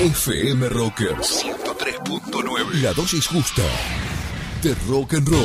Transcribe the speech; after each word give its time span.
FM 0.00 0.66
Rockers 0.70 1.44
103.9. 1.44 2.80
La 2.80 2.94
dosis 2.94 3.26
justa 3.26 3.62
de 4.62 4.74
rock 4.88 5.12
and 5.14 5.28
roll. 5.28 5.40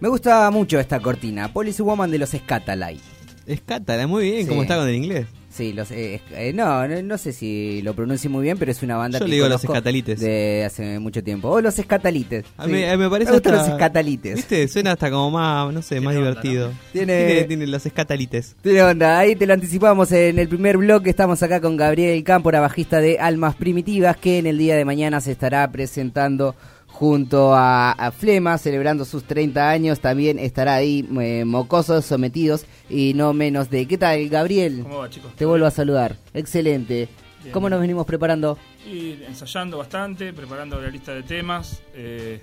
Me 0.00 0.08
gusta 0.08 0.48
mucho 0.50 0.78
esta 0.78 1.00
cortina, 1.00 1.52
Police 1.52 1.82
Woman 1.82 2.10
de 2.10 2.18
los 2.18 2.30
Scatalite. 2.30 3.02
Escátala, 3.46 4.06
muy 4.06 4.24
bien, 4.30 4.42
Sí. 4.42 4.48
¿cómo 4.48 4.62
está 4.62 4.76
con 4.76 4.88
el 4.88 4.94
inglés? 4.94 5.26
Sí, 5.58 5.72
los, 5.72 5.90
eh, 5.90 6.20
eh, 6.30 6.52
no, 6.54 6.86
no, 6.86 7.02
no 7.02 7.18
sé 7.18 7.32
si 7.32 7.82
lo 7.82 7.92
pronuncio 7.92 8.30
muy 8.30 8.44
bien, 8.44 8.56
pero 8.58 8.70
es 8.70 8.80
una 8.84 8.96
banda 8.96 9.18
Yo 9.18 9.24
que 9.24 9.28
le 9.30 9.34
digo 9.38 9.48
los 9.48 9.64
Escatalites. 9.64 10.20
de 10.20 10.62
hace 10.64 11.00
mucho 11.00 11.20
tiempo. 11.24 11.48
O 11.48 11.60
los 11.60 11.76
Escatalites. 11.80 12.44
A 12.56 12.66
sí. 12.66 12.70
mí, 12.70 12.84
a 12.84 12.92
mí 12.92 12.98
me 13.02 13.10
parece 13.10 13.32
gustan 13.32 13.54
hasta- 13.54 13.66
los 13.66 13.74
Escatalites. 13.74 14.36
¿Viste? 14.36 14.68
Suena 14.68 14.92
hasta 14.92 15.10
como 15.10 15.32
más, 15.32 15.74
no 15.74 15.82
sé, 15.82 16.00
más 16.00 16.14
onda, 16.14 16.28
divertido. 16.28 16.70
Tiene- 16.92 17.26
tiene, 17.26 17.44
tiene 17.44 17.66
los 17.66 17.84
escatalites. 17.84 18.54
Tiene 18.62 18.82
onda, 18.82 19.18
ahí 19.18 19.34
te 19.34 19.46
lo 19.46 19.54
anticipamos 19.54 20.12
en 20.12 20.38
el 20.38 20.48
primer 20.48 20.76
bloque. 20.76 21.10
Estamos 21.10 21.42
acá 21.42 21.60
con 21.60 21.76
Gabriel 21.76 22.22
Cámpora, 22.22 22.60
bajista 22.60 23.00
de 23.00 23.18
Almas 23.18 23.56
Primitivas, 23.56 24.16
que 24.16 24.38
en 24.38 24.46
el 24.46 24.58
día 24.58 24.76
de 24.76 24.84
mañana 24.84 25.20
se 25.20 25.32
estará 25.32 25.68
presentando 25.72 26.54
junto 26.98 27.54
a, 27.54 27.92
a 27.92 28.10
Flema, 28.10 28.58
celebrando 28.58 29.04
sus 29.04 29.22
30 29.22 29.70
años. 29.70 30.00
También 30.00 30.38
estará 30.40 30.74
ahí 30.74 31.08
eh, 31.20 31.44
Mocosos 31.44 32.04
Sometidos 32.04 32.66
y 32.90 33.14
no 33.14 33.32
menos 33.32 33.70
de. 33.70 33.86
¿Qué 33.86 33.96
tal, 33.96 34.28
Gabriel? 34.28 34.80
¿Cómo 34.82 34.98
va, 34.98 35.08
chicos? 35.08 35.32
Te 35.36 35.44
vuelvo 35.46 35.66
a 35.66 35.70
saludar. 35.70 36.16
Excelente. 36.34 37.08
Bien. 37.42 37.52
¿Cómo 37.52 37.70
nos 37.70 37.80
venimos 37.80 38.04
preparando? 38.04 38.58
Y 38.84 39.22
ensayando 39.28 39.78
bastante, 39.78 40.32
preparando 40.32 40.80
la 40.80 40.88
lista 40.88 41.14
de 41.14 41.22
temas. 41.22 41.82
eh, 41.94 42.42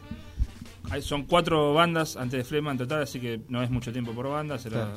hay- 0.89 1.01
son 1.01 1.23
cuatro 1.23 1.73
bandas 1.73 2.15
antes 2.15 2.37
de 2.37 2.43
Flema 2.45 2.71
en 2.71 2.77
total, 2.77 3.01
así 3.03 3.19
que 3.19 3.41
no 3.49 3.61
es 3.61 3.69
mucho 3.69 3.91
tiempo 3.91 4.13
por 4.13 4.29
banda. 4.29 4.57
Será 4.57 4.93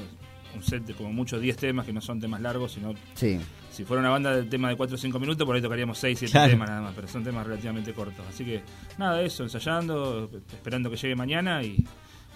un 0.54 0.62
set 0.62 0.84
de 0.84 0.94
como 0.94 1.12
mucho 1.12 1.38
10 1.38 1.56
temas, 1.56 1.86
que 1.86 1.92
no 1.92 2.00
son 2.00 2.20
temas 2.20 2.41
largos, 2.41 2.72
sino 2.72 2.94
Sí. 3.14 3.38
si 3.70 3.84
fuera 3.84 4.00
una 4.00 4.10
banda 4.10 4.34
de 4.34 4.44
tema 4.44 4.68
de 4.68 4.77
4 4.77 4.94
o 4.94 4.98
5 4.98 5.18
minutos, 5.18 5.44
por 5.46 5.54
ahí 5.56 5.62
tocaríamos 5.62 5.98
6, 5.98 6.18
7 6.18 6.32
Claro. 6.32 6.50
temas 6.50 6.68
nada 6.68 6.82
más, 6.82 6.94
pero 6.94 7.08
son 7.08 7.22
temas 7.24 7.46
relativamente 7.46 7.92
cortos. 7.92 8.24
Así 8.28 8.44
que 8.44 8.62
nada, 8.98 9.20
eso, 9.22 9.42
ensayando, 9.42 10.30
esperando 10.52 10.91
que 10.91 10.96
llegue 10.96 11.14
mañana 11.16 11.62
y 11.62 11.84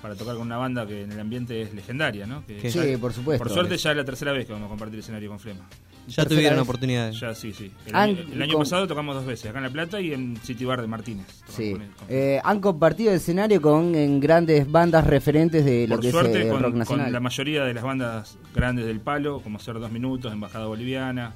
para 0.00 0.14
tocar 0.16 0.34
con 0.34 0.46
una 0.46 0.56
banda 0.56 0.84
que 0.86 1.02
en 1.02 1.12
el 1.12 1.20
ambiente 1.20 1.62
es 1.62 1.72
legendaria, 1.74 2.26
¿no? 2.26 2.44
Que 2.46 2.70
Sí, 2.70 2.78
ya- 2.90 2.98
por 2.98 3.12
supuesto. 3.12 3.44
Por 3.44 3.52
suerte 3.52 3.76
ya 3.76 3.90
es 3.92 3.96
la 3.96 4.04
tercera 4.04 4.32
vez 4.32 4.46
que 4.46 4.52
vamos 4.52 4.66
a 4.66 4.70
compartir 4.70 4.98
escenario 4.98 5.28
con 5.28 5.38
Flema. 5.38 5.64
Ya 6.08 6.24
tuvieron 6.24 6.54
vez. 6.58 6.62
oportunidades. 6.62 7.20
Ya, 7.20 7.34
sí, 7.34 7.52
sí. 7.52 7.70
El 7.86 7.94
Han- 7.94 8.10
año, 8.10 8.18
el 8.32 8.42
año 8.42 8.52
con- 8.54 8.62
pasado 8.62 8.86
tocamos 8.88 9.14
dos 9.14 9.24
veces, 9.24 9.48
acá 9.50 9.58
en 9.58 9.64
La 9.64 9.70
Plata 9.70 10.00
y 10.00 10.12
en 10.12 10.36
City 10.42 10.64
Bar 10.64 10.80
de 10.80 10.86
Martínez. 10.88 11.26
Sí. 11.48 11.72
con 11.72 11.80
con- 11.80 12.06
Eh, 12.08 12.40
han 12.42 12.60
compartido 12.60 13.12
escenario 13.12 13.60
con 13.62 13.94
en 13.94 14.20
grandes 14.20 14.70
bandas 14.70 15.06
referentes 15.06 15.64
de 15.64 15.86
lo 15.86 15.94
Por 15.96 16.00
que 16.02 16.08
es 16.08 16.12
suerte, 16.12 16.42
el 16.42 16.48
con, 16.48 16.60
rock 16.62 16.70
con 16.72 16.78
nacional. 16.80 17.12
la 17.12 17.20
mayoría 17.20 17.64
de 17.64 17.74
las 17.74 17.84
bandas 17.84 18.38
grandes 18.54 18.84
del 18.86 19.00
palo, 19.00 19.40
como 19.40 19.58
Ser 19.58 19.78
Dos 19.78 19.90
Minutos, 19.92 20.32
Embajada 20.32 20.66
Boliviana. 20.66 21.34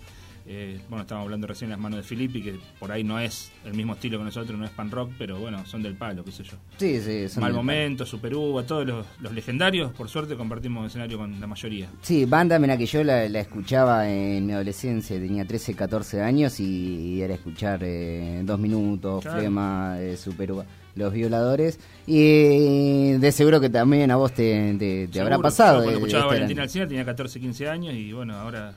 Eh, 0.48 0.80
bueno, 0.88 1.02
estábamos 1.02 1.26
hablando 1.26 1.46
recién 1.46 1.70
de 1.70 1.76
las 1.76 1.80
manos 1.82 1.98
de 1.98 2.02
Filippi, 2.04 2.42
que 2.42 2.54
por 2.78 2.92
ahí 2.92 3.02
no 3.04 3.18
es 3.18 3.50
el 3.64 3.74
mismo 3.74 3.94
estilo 3.94 4.18
que 4.18 4.24
nosotros, 4.24 4.58
no 4.58 4.64
es 4.64 4.70
pan 4.70 4.90
rock, 4.90 5.10
pero 5.18 5.38
bueno, 5.38 5.64
son 5.66 5.82
del 5.82 5.94
palo, 5.94 6.24
qué 6.24 6.30
sé 6.32 6.44
yo. 6.44 6.56
Sí, 6.76 7.00
sí, 7.00 7.28
son 7.28 7.40
Mal 7.42 7.50
del- 7.52 7.56
Momento, 7.56 8.06
Super 8.06 8.34
Uva, 8.34 8.62
todos 8.64 8.86
los, 8.86 9.06
los 9.20 9.32
legendarios, 9.32 9.92
por 9.92 10.08
suerte 10.08 10.36
compartimos 10.36 10.86
escenario 10.86 11.18
con 11.18 11.40
la 11.40 11.46
mayoría. 11.46 11.88
Sí, 12.02 12.24
banda, 12.26 12.58
mira 12.58 12.76
que 12.76 12.86
yo 12.86 13.02
la, 13.02 13.28
la 13.28 13.40
escuchaba 13.40 14.08
en 14.08 14.46
mi 14.46 14.52
adolescencia, 14.52 15.16
tenía 15.18 15.44
13, 15.44 15.74
14 15.74 16.20
años 16.22 16.60
y, 16.60 17.20
era 17.20 17.34
escuchar 17.34 17.80
eh, 17.82 18.40
Dos 18.44 18.58
Minutos, 18.58 19.22
Claro. 19.22 19.38
Flema, 19.40 19.96
eh, 20.00 20.16
Super 20.16 20.52
Uva, 20.52 20.64
Los 20.94 21.12
Violadores. 21.12 21.78
Y 22.06 23.12
de 23.12 23.32
seguro 23.32 23.60
que 23.60 23.68
también 23.70 24.10
a 24.10 24.16
vos 24.16 24.32
te, 24.32 24.74
te- 24.78 25.08
te 25.08 25.20
habrá 25.20 25.38
pasado. 25.38 25.78
Yo 25.78 25.82
cuando 25.84 25.90
eh, 25.92 26.02
escuchaba 26.02 26.22
a 26.22 26.26
este 26.26 26.34
Valentina 26.40 26.62
Alcina 26.62 26.86
tenía 26.88 27.04
14, 27.04 27.40
15 27.40 27.68
años 27.68 27.94
y 27.94 28.12
bueno, 28.12 28.34
ahora 28.34 28.72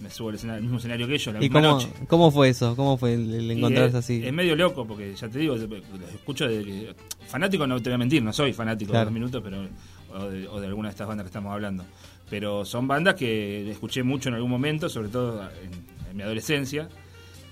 me 0.00 0.10
subo 0.10 0.30
al, 0.30 0.34
escena- 0.36 0.54
al 0.54 0.62
mismo 0.62 0.78
escenario 0.78 1.06
que 1.06 1.14
ellos, 1.14 1.32
la 1.34 1.40
¿Y 1.40 1.42
misma 1.42 1.60
cómo, 1.60 1.72
noche. 1.74 1.88
cómo 2.08 2.30
fue 2.30 2.48
eso? 2.48 2.74
¿Cómo 2.76 2.96
fue 2.96 3.14
el, 3.14 3.34
el 3.34 3.50
encontrarse 3.50 3.88
es, 3.98 4.04
así? 4.04 4.22
Es 4.24 4.32
medio 4.32 4.56
loco, 4.56 4.86
porque 4.86 5.14
ya 5.14 5.28
te 5.28 5.38
digo, 5.38 5.56
los 5.56 6.14
escucho 6.14 6.48
de 6.48 6.64
que- 6.64 6.94
Fanático 7.26 7.66
no 7.66 7.80
te 7.80 7.90
voy 7.90 7.94
a 7.94 7.98
mentir, 7.98 8.22
no 8.22 8.32
soy 8.32 8.52
fanático 8.52 8.90
Claro. 8.92 9.06
de 9.06 9.10
dos 9.10 9.14
minutos, 9.14 9.42
pero 9.44 9.66
o 10.12 10.28
de, 10.30 10.48
o 10.48 10.60
de 10.60 10.66
alguna 10.66 10.88
de 10.88 10.92
estas 10.92 11.06
bandas 11.06 11.24
que 11.24 11.28
estamos 11.28 11.52
hablando. 11.52 11.84
Pero 12.28 12.64
son 12.64 12.88
bandas 12.88 13.14
que 13.14 13.70
escuché 13.70 14.02
mucho 14.02 14.28
en 14.28 14.34
algún 14.36 14.50
momento, 14.50 14.88
sobre 14.88 15.08
todo 15.08 15.42
en, 15.62 15.70
en 16.10 16.16
mi 16.16 16.22
adolescencia, 16.22 16.88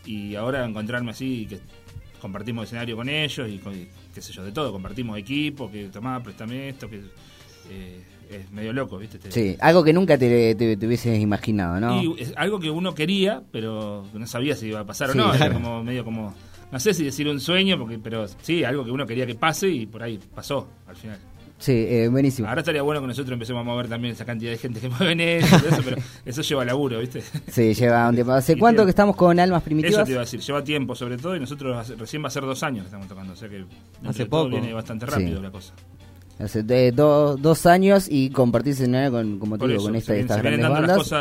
y 0.06 0.34
ahora 0.34 0.64
encontrarme 0.64 1.10
así, 1.12 1.46
que 1.48 1.60
compartimos 2.20 2.64
escenario 2.64 2.96
con 2.96 3.08
ellos 3.08 3.48
y 3.48 3.58
con, 3.58 3.74
qué 4.14 4.20
sé 4.20 4.32
yo, 4.32 4.42
de 4.44 4.50
todo, 4.52 4.72
compartimos 4.72 5.16
equipo, 5.18 5.70
que 5.70 5.84
tomá, 5.88 6.20
préstame 6.22 6.70
esto, 6.70 6.88
que 6.90 7.02
eh, 7.70 8.02
es 8.30 8.50
medio 8.50 8.72
loco, 8.72 8.98
¿viste? 8.98 9.18
Te- 9.18 9.30
Sí, 9.30 9.56
algo 9.60 9.82
que 9.84 9.92
nunca 9.92 10.16
te, 10.18 10.54
te- 10.54 10.76
te 10.76 10.86
hubieses 10.86 11.18
imaginado, 11.18 11.80
¿no? 11.80 12.02
y 12.02 12.20
es 12.20 12.32
algo 12.36 12.58
que 12.60 12.70
uno 12.70 12.94
quería, 12.94 13.42
pero 13.50 14.04
no 14.12 14.26
sabía 14.26 14.54
si 14.56 14.68
iba 14.68 14.80
a 14.80 14.84
pasar 14.86 15.10
Sí, 15.12 15.18
o 15.18 15.22
no. 15.22 15.28
Era 15.34 15.46
claro. 15.46 15.54
como 15.54 15.82
medio 15.84 16.04
como, 16.04 16.34
no 16.70 16.80
sé 16.80 16.94
si 16.94 17.04
decir 17.04 17.28
un 17.28 17.40
sueño, 17.40 17.78
porque 17.78 17.98
pero 17.98 18.26
sí, 18.42 18.64
algo 18.64 18.84
que 18.84 18.90
uno 18.90 19.06
quería 19.06 19.26
que 19.26 19.34
pase 19.34 19.68
y 19.68 19.86
por 19.86 20.02
ahí 20.02 20.18
pasó 20.34 20.68
al 20.86 20.96
final. 20.96 21.18
Sí, 21.60 21.72
eh, 21.72 22.06
buenísimo. 22.06 22.46
Ahora 22.46 22.60
estaría 22.60 22.82
bueno 22.82 23.00
que 23.00 23.08
nosotros 23.08 23.32
empecemos 23.32 23.62
a 23.62 23.64
mover 23.64 23.88
también 23.88 24.12
esa 24.14 24.24
cantidad 24.24 24.52
de 24.52 24.58
gente 24.58 24.78
que 24.78 24.88
mueven 25.00 25.18
eso, 25.18 25.56
y 25.56 25.58
todo 25.60 25.68
eso, 25.70 25.82
pero 25.84 25.96
eso 26.24 26.42
lleva 26.42 26.64
laburo, 26.64 27.00
¿viste? 27.00 27.20
Sí, 27.50 27.74
lleva 27.74 28.08
un 28.08 28.14
tiempo. 28.14 28.30
¿Hace 28.32 28.52
Y 28.56 28.58
cuánto 28.60 28.84
que 28.84 28.90
estamos 28.90 29.16
con 29.16 29.40
Almas 29.40 29.58
Eso 29.62 29.64
Primitivas? 29.64 30.04
te 30.04 30.12
iba 30.12 30.20
a 30.20 30.24
decir, 30.24 30.38
lleva 30.38 30.62
tiempo 30.62 30.94
sobre 30.94 31.16
todo 31.16 31.34
y 31.34 31.40
nosotros 31.40 31.76
hace- 31.76 31.96
recién 31.96 32.22
va 32.22 32.28
a 32.28 32.30
ser 32.30 32.44
dos 32.44 32.62
años 32.62 32.82
que 32.82 32.86
estamos 32.86 33.08
tocando, 33.08 33.32
o 33.32 33.36
sea 33.36 33.48
que 33.48 33.64
Hace 34.06 34.26
poco. 34.26 34.50
viene 34.50 34.72
bastante 34.72 35.06
rápido 35.06 35.38
Sí. 35.38 35.42
la 35.42 35.50
cosa. 35.50 35.74
Hace 36.38 36.62
de- 36.62 36.92
do- 36.92 37.36
dos 37.36 37.66
años 37.66 38.06
y 38.08 38.30
compartir 38.30 38.72
escenario 38.74 39.10
con, 39.10 39.38
como 39.40 39.58
te 39.58 39.66
digo, 39.66 39.82
con 39.82 39.96
esta, 39.96 40.12
se, 40.12 40.20
estas 40.20 40.36
se 40.36 40.42
grandes 40.42 40.60
bandas. 40.68 41.12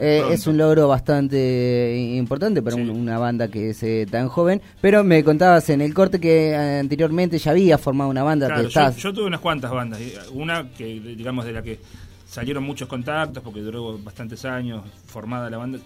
Eh, 0.00 0.24
es 0.32 0.46
un 0.48 0.56
logro 0.58 0.88
bastante 0.88 1.96
importante 2.16 2.60
para 2.60 2.74
Sí. 2.76 2.82
un- 2.82 2.90
una 2.90 3.18
banda 3.18 3.48
que 3.48 3.70
es 3.70 3.82
eh, 3.84 4.06
tan 4.10 4.28
joven. 4.28 4.60
Pero 4.80 5.04
me 5.04 5.22
contabas 5.22 5.70
en 5.70 5.80
el 5.80 5.94
corte 5.94 6.18
que 6.18 6.50
eh, 6.50 6.78
anteriormente 6.80 7.38
ya 7.38 7.52
había 7.52 7.78
formado 7.78 8.10
una 8.10 8.22
banda 8.24 8.46
Claro, 8.48 8.62
que 8.64 8.70
yo, 8.70 8.80
estás. 8.80 8.96
yo 8.96 9.12
tuve 9.12 9.26
unas 9.26 9.40
cuantas 9.40 9.70
bandas. 9.70 10.00
Una 10.32 10.68
que, 10.70 10.86
digamos, 11.00 11.44
de 11.44 11.52
la 11.52 11.62
que 11.62 11.78
salieron 12.26 12.64
muchos 12.64 12.88
contactos, 12.88 13.42
porque 13.42 13.60
duró 13.60 13.96
bastantes 13.98 14.44
años 14.44 14.82
formada 15.06 15.48
la 15.50 15.58
banda. 15.58 15.78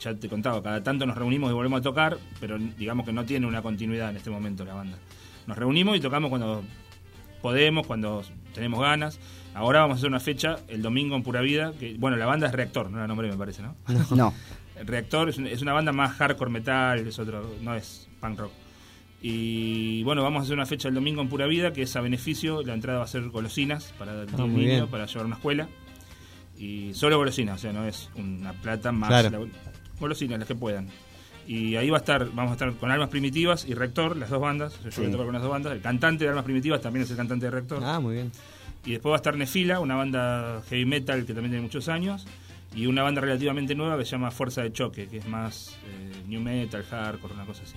Ya 0.00 0.12
te 0.14 0.28
contaba, 0.28 0.60
cada 0.62 0.82
tanto 0.82 1.06
nos 1.06 1.16
reunimos 1.16 1.50
y 1.50 1.54
volvemos 1.54 1.78
a 1.80 1.82
tocar, 1.82 2.18
pero 2.40 2.58
digamos 2.76 3.06
que 3.06 3.12
no 3.12 3.24
tiene 3.24 3.46
una 3.46 3.62
continuidad 3.62 4.10
en 4.10 4.16
este 4.16 4.28
momento 4.28 4.64
la 4.64 4.74
banda. 4.74 4.98
Nos 5.46 5.56
reunimos 5.56 5.96
y 5.96 6.00
tocamos 6.00 6.28
cuando 6.30 6.62
podemos, 7.42 7.86
cuando 7.86 8.22
tenemos 8.54 8.80
ganas. 8.80 9.18
Ahora 9.54 9.80
vamos 9.80 9.96
a 9.96 9.98
hacer 9.98 10.08
una 10.08 10.20
fecha 10.20 10.56
el 10.68 10.82
domingo 10.82 11.16
en 11.16 11.22
Pura 11.22 11.40
Vida, 11.40 11.72
que 11.78 11.96
bueno, 11.98 12.16
la 12.16 12.26
banda 12.26 12.46
es 12.46 12.52
Reactor, 12.52 12.90
no 12.90 12.98
la 12.98 13.06
nombré 13.08 13.28
me 13.30 13.36
parece, 13.36 13.62
¿no? 13.62 13.74
No. 14.14 14.32
Reactor 14.84 15.28
es, 15.30 15.38
un- 15.38 15.46
es 15.48 15.60
una 15.62 15.72
banda 15.72 15.90
más 15.92 16.12
hardcore 16.16 16.50
metal, 16.50 16.98
es 17.06 17.18
otro, 17.18 17.54
no 17.62 17.74
es 17.74 18.08
punk 18.20 18.38
rock. 18.38 18.52
Y 19.20 20.04
bueno, 20.04 20.22
vamos 20.22 20.40
a 20.40 20.42
hacer 20.44 20.54
una 20.54 20.66
fecha 20.66 20.88
el 20.88 20.94
domingo 20.94 21.20
en 21.22 21.28
Pura 21.28 21.46
Vida, 21.46 21.72
que 21.72 21.82
es 21.82 21.96
a 21.96 22.00
beneficio, 22.00 22.62
la 22.62 22.74
entrada 22.74 22.98
va 23.00 23.04
a 23.04 23.08
ser 23.08 23.28
golosinas 23.30 23.92
para 23.98 24.22
el 24.22 24.30
muy 24.30 24.48
niño, 24.48 24.62
bien. 24.66 24.86
para 24.88 25.06
llevar 25.06 25.22
a 25.22 25.26
una 25.26 25.36
escuela. 25.36 25.68
Y 26.56 26.94
solo 26.94 27.16
golosinas, 27.18 27.56
o 27.56 27.58
sea, 27.58 27.72
no 27.72 27.84
es 27.84 28.10
una 28.14 28.52
plata 28.52 28.92
más 28.92 29.08
Claro. 29.08 29.30
la- 29.30 29.46
golosinas, 29.98 30.38
las 30.38 30.46
que 30.46 30.54
puedan. 30.54 30.88
Y 31.48 31.76
ahí 31.76 31.88
va 31.88 31.96
a 31.96 32.00
estar, 32.00 32.26
vamos 32.34 32.50
a 32.50 32.52
estar 32.52 32.70
con 32.74 32.90
Almas 32.90 33.08
Primitivas 33.08 33.66
y 33.66 33.72
Rector, 33.72 34.16
las 34.18 34.28
dos 34.28 34.38
bandas. 34.40 34.78
Yo 34.84 34.90
Sí. 34.90 35.00
voy 35.00 35.08
a 35.08 35.12
tocar 35.12 35.24
con 35.26 35.32
las 35.32 35.42
dos 35.42 35.50
bandas. 35.50 35.72
El 35.72 35.80
cantante 35.80 36.24
de 36.24 36.28
Almas 36.30 36.44
Primitivas 36.44 36.82
también 36.82 37.04
es 37.04 37.10
el 37.10 37.16
cantante 37.16 37.46
de 37.46 37.50
Rector. 37.50 37.82
Ah, 37.82 37.98
muy 38.00 38.16
bien. 38.16 38.30
Y 38.84 38.92
después 38.92 39.10
va 39.12 39.16
a 39.16 39.18
estar 39.18 39.34
Nefila, 39.34 39.80
una 39.80 39.96
banda 39.96 40.62
heavy 40.68 40.84
metal 40.84 41.20
que 41.24 41.32
también 41.32 41.50
tiene 41.52 41.62
muchos 41.62 41.88
años. 41.88 42.26
Y 42.76 42.84
una 42.86 43.02
banda 43.02 43.22
relativamente 43.22 43.74
nueva 43.74 43.96
que 43.96 44.04
se 44.04 44.10
llama 44.10 44.30
Fuerza 44.30 44.62
de 44.62 44.70
Choque, 44.74 45.08
que 45.08 45.16
es 45.16 45.26
más 45.26 45.74
eh, 45.86 46.12
new 46.28 46.38
metal, 46.42 46.84
hardcore, 46.84 47.32
una 47.32 47.46
cosa 47.46 47.62
así. 47.62 47.76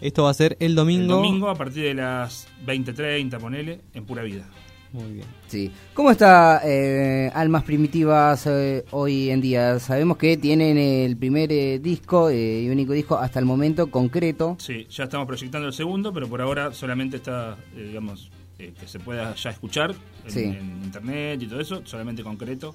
Esto 0.00 0.24
va 0.24 0.30
a 0.30 0.34
ser 0.34 0.56
el 0.58 0.74
domingo. 0.74 1.02
El 1.02 1.08
domingo 1.08 1.48
a 1.48 1.54
partir 1.54 1.84
de 1.84 1.94
las 1.94 2.48
20.30, 2.66 3.38
ponele, 3.38 3.80
en 3.94 4.04
pura 4.04 4.24
vida. 4.24 4.44
Muy 4.92 5.10
bien. 5.12 5.26
Sí. 5.48 5.72
¿Cómo 5.94 6.10
está 6.10 6.60
eh, 6.64 7.30
Almas 7.34 7.62
Primitivas 7.64 8.46
eh, 8.46 8.84
hoy 8.90 9.30
en 9.30 9.40
día? 9.40 9.78
Sabemos 9.78 10.18
que 10.18 10.36
tienen 10.36 10.76
el 10.76 11.16
primer 11.16 11.50
eh, 11.50 11.78
disco 11.78 12.28
eh, 12.28 12.62
y 12.62 12.68
único 12.68 12.92
disco 12.92 13.16
hasta 13.16 13.38
el 13.38 13.46
momento 13.46 13.90
concreto. 13.90 14.56
Sí, 14.58 14.86
ya 14.90 15.04
estamos 15.04 15.26
proyectando 15.26 15.66
el 15.68 15.72
segundo, 15.72 16.12
pero 16.12 16.28
por 16.28 16.42
ahora 16.42 16.72
solamente 16.74 17.16
está, 17.16 17.56
eh, 17.74 17.84
digamos, 17.88 18.30
eh, 18.58 18.74
que 18.78 18.86
se 18.86 18.98
pueda 19.00 19.34
ya 19.34 19.50
escuchar 19.50 19.94
en, 20.26 20.30
Sí. 20.30 20.40
en 20.44 20.82
internet 20.84 21.40
y 21.42 21.46
todo 21.46 21.60
eso, 21.60 21.80
solamente 21.86 22.22
concreto, 22.22 22.74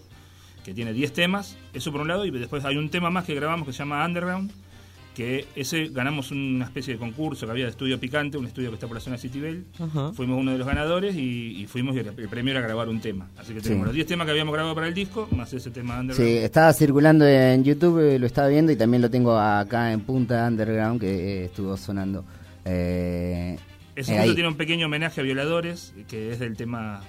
que 0.65 0.73
tiene 0.73 0.93
10 0.93 1.13
temas, 1.13 1.55
eso 1.73 1.91
por 1.91 2.01
un 2.01 2.07
lado, 2.07 2.25
y 2.25 2.31
después 2.31 2.65
hay 2.65 2.77
un 2.77 2.89
tema 2.89 3.11
más 3.11 3.25
que 3.25 3.35
grabamos 3.35 3.67
que 3.67 3.73
se 3.73 3.79
llama 3.79 4.03
Underground, 4.03 4.51
que 5.17 5.47
ese 5.55 5.87
ganamos 5.87 6.29
una 6.29 6.65
especie 6.65 6.93
de 6.93 6.99
concurso 6.99 7.47
que 7.47 7.51
había 7.51 7.63
de 7.65 7.71
estudio 7.71 7.99
picante, 7.99 8.37
un 8.37 8.45
estudio 8.45 8.69
que 8.69 8.75
está 8.75 8.85
por 8.87 8.95
la 8.97 9.01
zona 9.01 9.17
Citibel. 9.17 9.65
Ajá. 9.79 10.13
Fuimos 10.13 10.39
uno 10.39 10.51
de 10.51 10.59
los 10.59 10.67
ganadores 10.67 11.15
y, 11.15 11.59
y 11.59 11.65
fuimos 11.65 11.95
y 11.95 11.99
el, 11.99 12.07
el 12.15 12.29
premio 12.29 12.51
era 12.51 12.61
grabar 12.61 12.87
un 12.87 13.01
tema. 13.01 13.27
Así 13.35 13.51
que 13.53 13.61
tenemos 13.61 13.85
Sí. 13.85 13.87
los 13.87 13.95
10 13.95 14.07
temas 14.07 14.25
que 14.25 14.31
habíamos 14.31 14.53
grabado 14.53 14.75
para 14.75 14.87
el 14.87 14.93
disco, 14.93 15.27
más 15.31 15.51
ese 15.53 15.71
tema 15.71 15.95
Sí, 15.95 15.99
underground. 16.01 16.37
estaba 16.43 16.71
circulando 16.71 17.27
en 17.27 17.63
YouTube, 17.63 17.99
eh, 17.99 18.19
lo 18.19 18.27
estaba 18.27 18.47
viendo 18.47 18.71
y 18.71 18.75
también 18.75 19.01
lo 19.01 19.09
tengo 19.09 19.35
acá 19.37 19.91
en 19.91 20.01
Punta 20.01 20.47
Underground 20.47 21.01
que 21.01 21.07
eh, 21.09 21.45
estuvo 21.45 21.75
sonando. 21.77 22.23
Eh, 22.65 23.57
Ese 23.95 24.15
eh, 24.23 24.33
tiene 24.35 24.49
un 24.49 24.55
pequeño 24.55 24.85
homenaje 24.85 25.19
a 25.21 25.23
violadores, 25.23 25.93
que 26.07 26.31
es 26.31 26.37
del 26.39 26.55
tema 26.55 27.01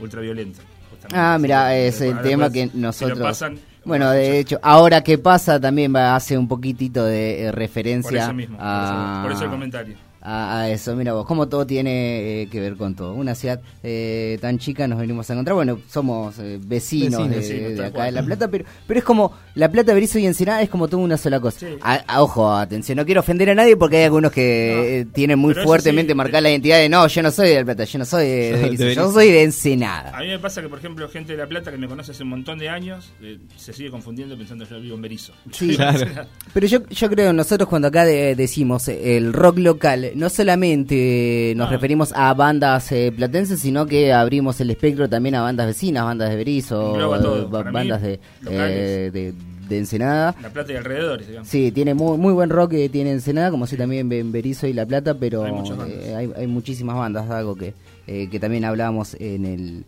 ultraviolento. 0.00 0.60
justamente. 0.90 1.16
Ah, 1.18 1.36
mira, 1.38 1.76
es 1.76 2.00
el 2.00 2.20
tema 2.22 2.50
que 2.50 2.66
lo 2.66 2.72
nosotros... 2.74 3.18
pasan, 3.18 3.58
bueno, 3.90 4.10
de 4.12 4.38
hecho, 4.38 4.58
ahora 4.62 5.02
que 5.02 5.18
pasa 5.18 5.60
también 5.60 5.92
va, 5.94 6.14
hace 6.14 6.38
un 6.38 6.46
poquitito 6.46 7.04
de 7.04 7.42
eh, 7.42 7.46
Por 7.46 7.58
referencia 7.58 8.22
eso 8.22 8.32
mismo, 8.32 8.56
por 8.56 8.66
a, 8.66 8.84
eso, 8.84 9.22
por 9.22 9.32
eso 9.32 9.44
el 9.44 9.50
comentario. 9.50 10.09
A, 10.22 10.60
a 10.62 10.70
eso. 10.70 10.94
Mira 10.96 11.12
vos, 11.12 11.26
cómo 11.26 11.48
todo 11.48 11.66
tiene 11.66 12.42
eh, 12.42 12.48
que 12.50 12.60
ver 12.60 12.76
con 12.76 12.94
todo. 12.94 13.14
Una 13.14 13.34
ciudad 13.34 13.60
eh, 13.82 14.38
tan 14.40 14.58
chica 14.58 14.86
nos 14.88 14.98
venimos 14.98 15.28
a 15.30 15.32
encontrar. 15.32 15.54
Bueno, 15.54 15.78
somos 15.88 16.38
eh, 16.38 16.58
vecinos, 16.62 17.28
Vecinos, 17.28 17.30
de, 17.36 17.42
sí, 17.42 17.54
de 17.54 17.76
tal 17.76 17.84
acá 17.86 17.94
cual. 17.94 18.06
de 18.14 18.20
La 18.20 18.26
Plata, 18.26 18.48
pero, 18.48 18.64
pero 18.86 18.98
es 18.98 19.04
como 19.04 19.32
La 19.54 19.70
Plata, 19.70 19.94
Berizo 19.94 20.18
y 20.18 20.26
Ensenada 20.26 20.62
es 20.62 20.68
como 20.68 20.88
todo 20.88 21.00
una 21.00 21.16
sola 21.16 21.40
cosa. 21.40 21.60
Sí. 21.60 21.66
A- 21.82 22.02
a- 22.06 22.22
ojo, 22.22 22.50
atención, 22.54 22.96
no 22.96 23.04
quiero 23.06 23.20
ofender 23.20 23.50
a 23.50 23.54
nadie 23.54 23.76
porque 23.76 23.98
hay 23.98 24.04
algunos 24.04 24.32
que 24.32 24.72
No, 24.76 24.82
eh, 24.84 25.06
tienen 25.12 25.38
muy 25.38 25.54
fuertemente 25.54 26.12
sí, 26.12 26.16
marcada 26.16 26.40
la 26.42 26.50
identidad 26.50 26.78
de 26.78 26.88
no, 26.88 27.06
yo 27.06 27.22
no 27.22 27.30
soy 27.30 27.48
de 27.50 27.54
La 27.56 27.64
Plata, 27.64 27.84
yo 27.84 27.98
no 27.98 28.04
soy 28.04 28.26
de, 28.26 28.52
de 28.52 28.62
Berizo, 28.62 28.88
yo 28.90 29.12
soy 29.12 29.30
de 29.30 29.42
Ensenada. 29.42 30.16
A 30.16 30.20
mí 30.20 30.28
me 30.28 30.38
pasa 30.38 30.60
que, 30.62 30.68
por 30.68 30.78
ejemplo, 30.78 31.08
gente 31.08 31.32
de 31.32 31.38
La 31.38 31.46
Plata 31.48 31.70
que 31.70 31.78
me 31.78 31.88
conoce 31.88 32.12
hace 32.12 32.22
un 32.22 32.30
montón 32.30 32.58
de 32.58 32.68
años 32.68 33.12
eh, 33.22 33.38
se 33.56 33.72
sigue 33.72 33.90
confundiendo 33.90 34.36
pensando 34.36 34.66
que 34.66 34.74
yo 34.74 34.80
vivo 34.80 34.96
en 34.96 35.02
Berizo. 35.02 35.32
Sí, 35.52 35.76
Claro. 35.80 36.26
Pero 36.52 36.66
yo, 36.66 36.86
yo 36.88 37.08
creo, 37.08 37.32
nosotros 37.32 37.68
cuando 37.68 37.88
acá 37.88 38.04
de- 38.04 38.34
decimos 38.34 38.88
el 38.88 39.32
rock 39.32 39.58
local, 39.58 40.09
no 40.14 40.28
solamente 40.30 41.50
eh, 41.50 41.54
nos 41.54 41.68
Ah. 41.68 41.72
referimos 41.72 42.12
a 42.14 42.32
bandas 42.34 42.90
eh, 42.92 43.12
platenses, 43.14 43.60
sino 43.60 43.86
que 43.86 44.12
abrimos 44.12 44.60
el 44.60 44.70
espectro 44.70 45.08
también 45.08 45.34
a 45.34 45.42
bandas 45.42 45.66
vecinas, 45.66 46.04
bandas 46.04 46.30
de 46.30 46.36
Berizo, 46.36 46.96
eh, 47.00 47.04
ba- 47.04 47.50
Para 47.50 47.70
mí, 47.70 47.74
bandas 47.74 48.02
de, 48.02 48.20
eh, 48.48 49.10
de, 49.12 49.34
de 49.68 49.78
Ensenada. 49.78 50.34
La 50.42 50.50
Plata 50.50 50.72
y 50.72 50.76
alrededores, 50.76 51.26
digamos. 51.28 51.48
Sí, 51.48 51.70
tiene 51.72 51.94
muy, 51.94 52.18
muy 52.18 52.32
buen 52.32 52.50
rock 52.50 52.72
que 52.72 52.88
tiene 52.88 53.12
Ensenada, 53.12 53.50
como 53.50 53.66
si 53.66 53.76
también 53.76 54.10
en 54.12 54.32
Berizo 54.32 54.66
y 54.66 54.72
La 54.72 54.84
Plata, 54.86 55.14
pero 55.14 55.44
Hay 55.44 55.52
bandas. 55.52 55.88
eh, 55.88 56.14
hay, 56.16 56.30
hay 56.36 56.46
muchísimas 56.46 56.96
bandas, 56.96 57.28
algo 57.30 57.54
que, 57.56 57.74
eh, 58.06 58.28
que 58.30 58.40
también 58.40 58.64
hablábamos 58.64 59.14
en 59.20 59.44
el, 59.44 59.84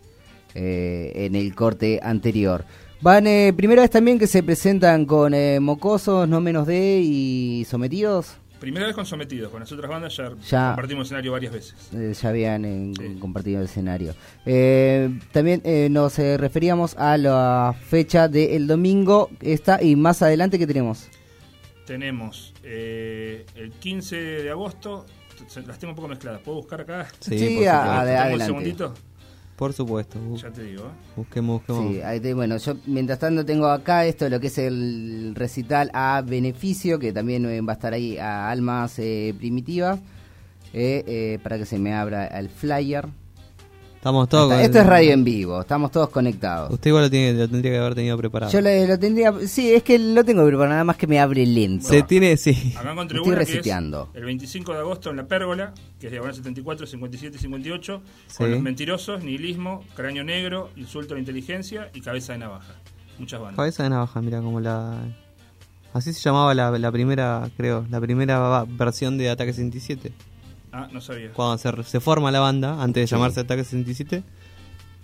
eh, 0.54 1.12
en 1.26 1.34
el 1.34 1.54
corte 1.54 2.00
anterior. 2.02 2.64
Van, 3.00 3.26
eh, 3.26 3.52
primera 3.56 3.82
vez 3.82 3.90
también 3.90 4.16
que 4.18 4.28
se 4.28 4.44
presentan 4.44 5.06
con 5.06 5.34
eh, 5.34 5.58
Mocosos, 5.60 6.28
No 6.28 6.40
Menos 6.40 6.68
de 6.68 7.00
y 7.02 7.66
Sometidos. 7.68 8.36
Primera 8.62 8.86
vez 8.86 8.94
con 8.94 9.04
Sometidos, 9.04 9.50
con 9.50 9.58
las 9.58 9.72
otras 9.72 9.90
bandas 9.90 10.16
ya, 10.16 10.30
Ya. 10.48 10.66
compartimos 10.68 11.06
escenario 11.08 11.32
varias 11.32 11.52
veces. 11.52 11.74
Eh, 11.92 12.14
ya 12.14 12.28
habían 12.28 12.64
eh, 12.64 12.92
Sí. 12.96 13.16
compartido 13.18 13.58
el 13.58 13.64
escenario. 13.64 14.14
Eh, 14.46 15.18
también 15.32 15.60
eh, 15.64 15.88
nos 15.90 16.16
eh, 16.20 16.36
referíamos 16.36 16.94
a 16.96 17.16
la 17.18 17.74
fecha 17.88 18.28
del 18.28 18.68
domingo, 18.68 19.30
esta 19.40 19.82
y 19.82 19.96
más 19.96 20.22
adelante 20.22 20.60
que 20.60 20.68
tenemos. 20.68 21.08
Tenemos 21.86 22.54
eh, 22.62 23.44
el 23.56 23.72
15 23.72 24.14
de 24.14 24.50
agosto, 24.50 25.06
las 25.66 25.78
tengo 25.80 25.90
un 25.90 25.96
poco 25.96 26.06
mezcladas. 26.06 26.40
¿Puedo 26.42 26.58
buscar 26.58 26.82
acá? 26.82 27.08
Sí, 27.18 27.36
Sí, 27.36 27.56
por 27.56 27.66
a- 27.66 27.80
a- 27.80 27.82
¿Tengo 27.82 27.92
un 28.14 28.18
adelante. 28.20 28.44
segundito? 28.44 28.94
Por 29.56 29.72
supuesto. 29.72 30.18
Bu- 30.18 30.36
Ya 30.40 30.50
te 30.50 30.62
digo. 30.64 30.84
Busquemos, 31.14 31.58
busquemos. 31.60 31.94
Sí, 31.94 32.00
ahí 32.02 32.18
te- 32.20 32.34
bueno, 32.34 32.56
yo 32.56 32.74
mientras 32.86 33.18
tanto 33.18 33.44
tengo 33.44 33.66
acá 33.68 34.04
esto, 34.06 34.28
lo 34.28 34.40
que 34.40 34.46
es 34.48 34.58
el 34.58 35.32
recital 35.36 35.90
a 35.94 36.22
beneficio, 36.26 36.98
que 36.98 37.12
también 37.12 37.44
eh, 37.46 37.60
va 37.60 37.72
a 37.72 37.76
estar 37.76 37.92
ahí 37.92 38.18
a 38.18 38.50
almas 38.50 38.98
eh, 38.98 39.34
primitivas, 39.38 40.00
eh, 40.72 41.04
eh, 41.06 41.38
para 41.42 41.58
que 41.58 41.66
se 41.66 41.78
me 41.78 41.94
abra 41.94 42.26
el 42.26 42.48
flyer. 42.48 43.06
Estamos 44.02 44.28
todos. 44.28 44.46
Está- 44.50 44.56
con- 44.56 44.64
esto 44.64 44.78
es 44.80 44.86
radio 44.86 45.12
en 45.12 45.22
vivo, 45.22 45.60
estamos 45.60 45.92
todos 45.92 46.08
conectados. 46.08 46.72
Usted 46.72 46.88
igual 46.88 47.04
lo, 47.04 47.10
tiene, 47.10 47.38
lo 47.38 47.48
tendría 47.48 47.70
que 47.70 47.78
haber 47.78 47.94
tenido 47.94 48.16
preparado. 48.18 48.50
Yo 48.50 48.60
le- 48.60 48.84
lo 48.88 48.98
tendría, 48.98 49.32
sí, 49.46 49.72
es 49.72 49.84
que 49.84 49.96
lo 49.96 50.24
tengo 50.24 50.44
preparado, 50.44 50.70
nada 50.70 50.82
más 50.82 50.96
que 50.96 51.06
me 51.06 51.20
abre 51.20 51.46
lento. 51.46 51.86
Se 51.86 52.02
tiene, 52.02 52.36
sí. 52.36 52.74
Acá 52.76 52.90
encontré 52.90 53.18
Estoy 53.18 53.28
una 53.32 53.36
que 53.38 53.42
es 53.44 53.48
reseteando. 53.50 54.10
el 54.14 54.24
25 54.24 54.72
de 54.72 54.78
agosto 54.80 55.10
en 55.10 55.18
La 55.18 55.26
Pérgola, 55.28 55.72
que 56.00 56.06
es 56.08 56.10
diagonal 56.10 56.34
74, 56.34 56.84
57 56.84 57.36
y 57.36 57.40
58, 57.40 58.02
Sí. 58.26 58.38
con 58.38 58.50
Los 58.50 58.60
Mentirosos, 58.60 59.22
Nihilismo, 59.22 59.84
Cráneo 59.94 60.24
Negro, 60.24 60.70
Insulto 60.74 61.14
a 61.14 61.16
la 61.16 61.20
Inteligencia 61.20 61.88
y 61.94 62.00
Cabeza 62.00 62.32
de 62.32 62.40
Navaja. 62.40 62.74
Muchas 63.20 63.40
bandas. 63.40 63.56
Cabeza 63.56 63.84
de 63.84 63.90
navaja, 63.90 64.20
mira 64.20 64.40
como 64.40 64.58
la. 64.58 64.98
Así 65.92 66.12
se 66.12 66.20
llamaba 66.22 66.54
la, 66.54 66.76
la 66.76 66.90
primera, 66.90 67.48
creo, 67.56 67.86
la 67.88 68.00
primera 68.00 68.64
versión 68.66 69.16
de 69.16 69.30
Ataque 69.30 69.52
67. 69.52 70.12
Ah, 70.72 70.88
no 70.90 71.00
sabía. 71.00 71.30
Cuando 71.32 71.58
se, 71.58 71.70
se 71.84 72.00
forma 72.00 72.30
la 72.30 72.40
banda, 72.40 72.82
antes 72.82 73.02
de 73.02 73.14
llamarse 73.14 73.40
Ataque 73.40 73.62
67, 73.64 74.22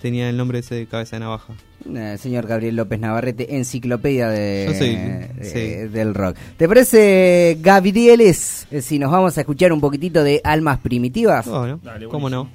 tenía 0.01 0.31
el 0.31 0.37
nombre 0.37 0.61
ese 0.61 0.75
de 0.77 0.87
Cabeza 0.87 1.17
de 1.17 1.21
navaja. 1.21 1.53
Eh, 1.95 2.17
señor 2.19 2.47
Gabriel 2.47 2.77
López 2.77 2.99
Navarrete, 2.99 3.57
enciclopedia 3.57 4.29
de, 4.29 4.67
Yo 4.69 4.75
soy- 4.79 4.97
de- 4.97 5.45
sí. 5.45 5.89
del 5.93 6.15
rock. 6.15 6.37
¿Te 6.57 6.67
parece, 6.69 7.59
Gabrieles, 7.61 8.67
eh, 8.71 8.81
si 8.81 8.99
nos 8.99 9.11
vamos 9.11 9.37
a 9.37 9.41
escuchar 9.43 9.73
un 9.73 9.81
poquitito 9.81 10.23
de 10.25 10.41
Almas 10.45 10.79
Primitivas? 10.79 11.47
Oh, 11.49 11.67
¿no? 11.67 11.81
Dale, 11.83 12.07
¿Cómo 12.09 12.31
no? 12.31 12.49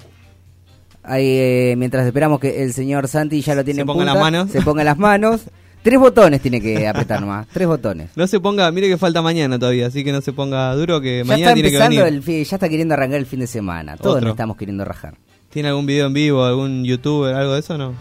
Ahí, 1.02 1.26
eh, 1.26 1.74
mientras 1.76 2.06
esperamos 2.06 2.40
que 2.40 2.62
el 2.64 2.72
señor 2.72 3.08
Santi 3.08 3.42
ya 3.42 3.54
lo 3.54 3.62
tiene 3.62 3.76
Se 3.78 3.80
en 3.82 3.86
ponga 3.86 3.98
punta, 4.06 4.14
las 4.14 4.22
manos. 4.22 4.50
se 4.50 4.62
ponga 4.62 4.84
las 4.84 4.98
manos. 4.98 5.42
Tres 5.84 6.00
botones 6.00 6.40
tiene 6.40 6.62
que 6.62 6.88
apretar 6.88 7.20
nomás, 7.20 7.46
tres 7.52 7.68
botones. 7.68 8.08
No 8.16 8.26
se 8.26 8.40
ponga, 8.40 8.70
mire 8.72 8.88
que 8.88 8.96
falta 8.96 9.20
mañana 9.20 9.58
todavía, 9.58 9.86
así 9.88 10.02
que 10.02 10.12
no 10.12 10.22
se 10.22 10.32
ponga 10.32 10.74
duro 10.74 10.98
que 10.98 11.18
Ya 11.18 11.24
mañana 11.24 11.50
está 11.50 11.54
tiene 11.54 11.68
que 11.68 11.76
empezando 11.76 12.04
venir. 12.04 12.16
el 12.16 12.22
fin, 12.22 12.42
ya 12.42 12.56
está 12.56 12.68
queriendo 12.70 12.94
arrancar 12.94 13.18
el 13.18 13.26
fin 13.26 13.40
de 13.40 13.46
semana. 13.46 13.96
Todos 13.98 14.16
Otro. 14.16 14.28
nos 14.28 14.34
estamos 14.34 14.56
queriendo 14.56 14.82
rajar. 14.86 15.14
¿Tiene 15.50 15.68
algún 15.68 15.84
video 15.84 16.06
en 16.06 16.14
vivo, 16.14 16.42
algún 16.42 16.84
youtuber, 16.86 17.34
algo 17.34 17.52
de 17.52 17.60
eso 17.60 17.76
no? 17.76 17.92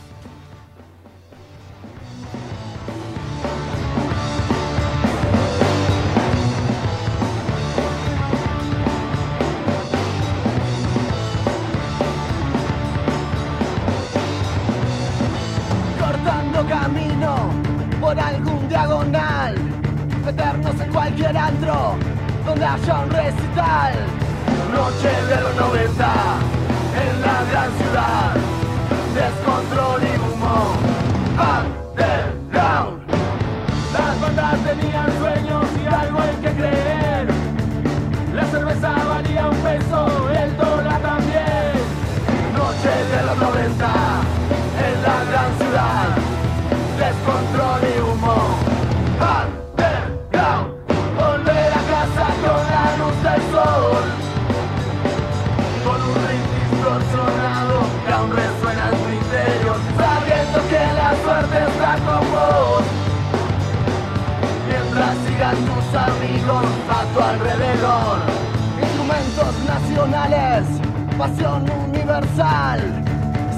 Universal. 71.24 72.82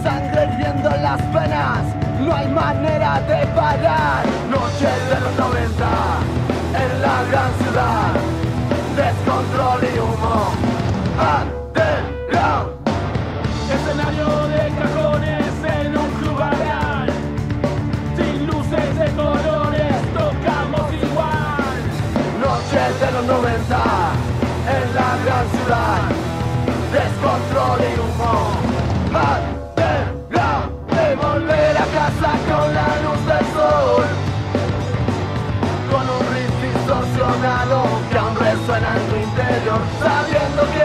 Sangre 0.04 0.44
hirviendo 0.44 0.92
en 0.94 1.02
las 1.02 1.34
venas, 1.34 1.84
no 2.22 2.36
hay 2.36 2.48
manera 2.48 3.20
de 3.22 3.48
parar. 3.48 4.24
Noche 4.52 4.88
de 5.10 5.20
los 5.20 5.36
90, 5.36 5.86
en 6.84 7.02
la 7.02 7.24
gran 7.32 7.52
ciudad. 7.58 8.14
Descontrol 8.96 9.82
y 9.82 10.00
humo. 10.00 10.52
Underground. 11.18 12.72
Escenario 13.74 14.48
de 14.48 14.64
cajones 14.80 15.54
en 15.80 15.98
un 15.98 16.10
club 16.20 16.38
barrial. 16.38 17.10
Sin 18.16 18.46
luces 18.46 19.00
de 19.00 19.08
colores, 19.16 19.96
tocamos 20.14 20.94
igual. 21.02 21.74
Noche 22.40 22.82
de 23.02 23.12
los 23.12 23.26
90, 23.26 23.78
en 24.70 24.96
la 24.96 25.18
gran 25.26 25.50
ciudad. 25.50 26.35
Descontrol 26.96 27.80
y 27.82 27.94
humo. 28.00 28.34
Underground. 29.12 30.68
De 30.96 31.08
volver 31.18 31.74
a 31.76 31.86
casa 32.00 32.32
con 32.50 32.66
la 32.74 32.90
luz 33.04 33.22
del 33.32 33.46
sol. 33.52 34.08
Con 35.92 36.06
un 36.16 36.24
riff 36.32 36.56
distorsionado 36.64 37.78
que 38.10 38.18
aún 38.18 38.36
interior, 39.18 39.82
sabiendo 40.00 40.62
que 40.72 40.85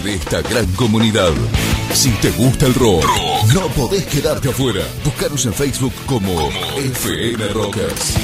de 0.00 0.14
esta 0.14 0.40
gran 0.42 0.66
comunidad. 0.72 1.32
Si 1.92 2.10
te 2.22 2.30
gusta 2.30 2.66
el 2.66 2.74
rock, 2.74 3.04
no 3.54 3.68
podés 3.68 4.06
quedarte 4.06 4.50
afuera. 4.50 4.82
Búscanos 5.04 5.44
en 5.46 5.52
Facebook 5.52 5.92
como 6.06 6.48
FN 6.76 7.48
Rockers. 7.48 8.16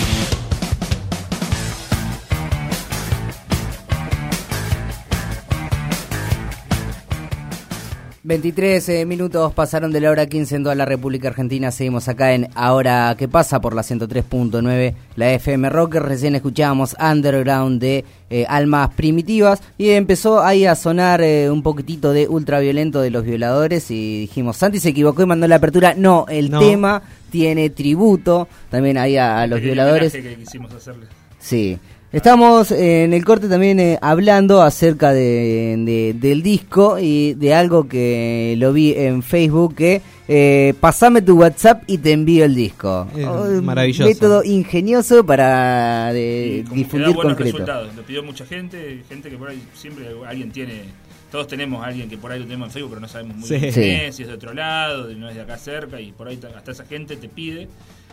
23 8.27 8.89
eh, 8.89 9.07
minutos 9.07 9.53
pasaron 9.55 9.93
de 9.93 10.01
la 10.01 10.11
hora 10.11 10.27
15 10.27 10.57
en 10.57 10.63
toda 10.65 10.75
la 10.75 10.85
República 10.85 11.29
Argentina. 11.29 11.71
Seguimos 11.71 12.09
acá 12.09 12.33
en 12.35 12.49
Ahora 12.57 13.15
que 13.17 13.29
pasa 13.29 13.61
por 13.61 13.73
la 13.73 13.83
103.9, 13.83 14.95
la 15.15 15.33
FM 15.35 15.71
Rocker. 15.71 16.03
Recién 16.03 16.35
escuchábamos 16.35 16.97
Underground 17.01 17.81
de 17.81 18.05
eh, 18.29 18.45
Almas 18.49 18.91
Primitivas 18.97 19.63
y 19.79 19.91
empezó 19.91 20.43
ahí 20.43 20.67
a 20.67 20.75
sonar 20.75 21.21
eh, 21.23 21.49
un 21.53 21.63
poquitito 21.63 22.13
de 22.13 22.27
ultraviolento 22.27 23.01
de 23.01 23.11
los 23.11 23.23
violadores. 23.23 23.93
Y 23.93 24.23
dijimos, 24.23 24.57
Santi 24.57 24.81
se 24.81 24.89
equivocó 24.89 25.23
y 25.23 25.27
mandó 25.27 25.47
la 25.47 25.57
apertura. 25.57 25.95
No, 25.97 26.27
el 26.29 26.51
No. 26.51 26.59
tema 26.59 27.03
tiene 27.31 27.71
tributo 27.71 28.49
también 28.71 28.99
ahí 28.99 29.17
a, 29.17 29.41
a 29.43 29.47
los 29.47 29.61
violadores. 29.61 30.13
que 30.13 30.35
quisimos 30.35 30.75
hacerle. 30.75 31.07
Sí. 31.39 31.79
Estamos 32.13 32.71
eh, 32.71 33.05
en 33.05 33.13
el 33.13 33.25
corte 33.25 33.49
también 33.49 33.79
eh, 33.81 33.99
hablando 34.01 34.63
acerca 34.63 35.13
de, 35.13 35.75
de- 35.85 36.15
del 36.15 36.43
disco 36.43 36.99
y 36.99 37.35
de 37.35 37.53
algo 37.53 37.89
que 37.89 38.55
lo 38.59 38.73
vi 38.73 38.95
en 38.97 39.23
Facebook 39.23 39.75
que 39.75 40.01
eh, 40.29 40.73
pasame 40.81 41.21
tu 41.21 41.37
WhatsApp 41.39 41.83
y 41.87 41.99
te 41.99 42.13
envío 42.13 42.45
el 42.45 42.55
disco. 42.55 43.07
Oh, 43.27 43.61
maravilloso. 43.61 44.09
Método 44.09 44.45
ingenioso 44.45 45.27
para 45.27 46.13
de, 46.13 46.65
difundir 46.73 47.09
buenos 47.13 47.35
concreto. 47.35 47.53
resultados. 47.59 47.95
Lo 47.95 48.03
pidió 48.03 48.23
mucha 48.23 48.47
gente, 48.47 49.03
gente 49.09 49.29
que 49.29 49.37
por 49.37 49.51
ahí 49.51 49.63
siempre 49.75 50.07
alguien 50.27 50.51
tiene. 50.53 50.85
Todos 51.31 51.49
tenemos 51.49 51.85
a 51.85 51.89
alguien 51.89 52.09
que 52.09 52.17
por 52.17 52.31
ahí 52.31 52.39
lo 52.39 52.45
tenemos 52.47 52.69
en 52.69 52.73
Facebook, 52.73 52.91
pero 52.93 53.01
no 53.01 53.09
sabemos 53.09 53.37
muy 53.37 53.49
Sí. 53.49 53.57
bien 53.57 53.73
Sí. 53.73 53.81
quién 53.81 54.01
es, 54.03 54.17
si 54.17 54.23
es 54.23 54.29
de 54.29 54.35
otro 54.35 54.55
lado, 54.55 55.09
no 55.13 55.29
es 55.29 55.35
de 55.35 55.43
acá 55.43 55.59
cerca, 55.59 56.01
y 56.01 56.13
por 56.13 56.29
ahí 56.29 56.37
ta- 56.37 56.49
hasta 56.57 56.71
esa 56.71 56.85
gente 56.87 57.17
te 57.17 57.29
pide, 57.29 57.69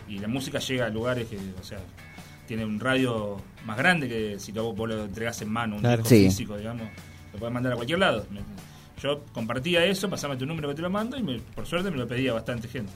y 0.08 0.18
la 0.18 0.26
música 0.28 0.58
llega 0.58 0.86
a 0.86 0.90
lugares 0.90 1.28
que, 1.28 1.36
o 1.36 1.64
sea, 1.64 1.78
tiene 2.46 2.64
un 2.64 2.78
radio 2.80 3.36
más 3.64 3.76
grande 3.78 4.08
que 4.08 4.36
si 4.38 4.52
lo, 4.52 4.72
vos 4.72 4.88
lo 4.88 5.04
entregás 5.04 5.40
en 5.42 5.48
mano, 5.50 5.76
un 5.76 5.80
Claro. 5.80 5.98
disco 6.02 6.08
Sí. 6.10 6.24
físico, 6.26 6.56
digamos, 6.56 6.86
lo 7.32 7.38
puedes 7.38 7.52
mandar 7.52 7.72
a 7.72 7.76
cualquier 7.76 7.98
lado. 7.98 8.24
Yo 9.02 9.22
compartía 9.32 9.84
eso, 9.84 10.08
pasame 10.08 10.36
tu 10.36 10.46
número 10.46 10.68
que 10.68 10.74
te 10.76 10.82
lo 10.82 10.90
mando, 10.90 11.16
y 11.18 11.22
me- 11.22 11.40
por 11.54 11.66
suerte 11.66 11.90
me 11.90 11.96
lo 11.96 12.06
pedía 12.06 12.32
bastante 12.32 12.68
gente. 12.68 12.92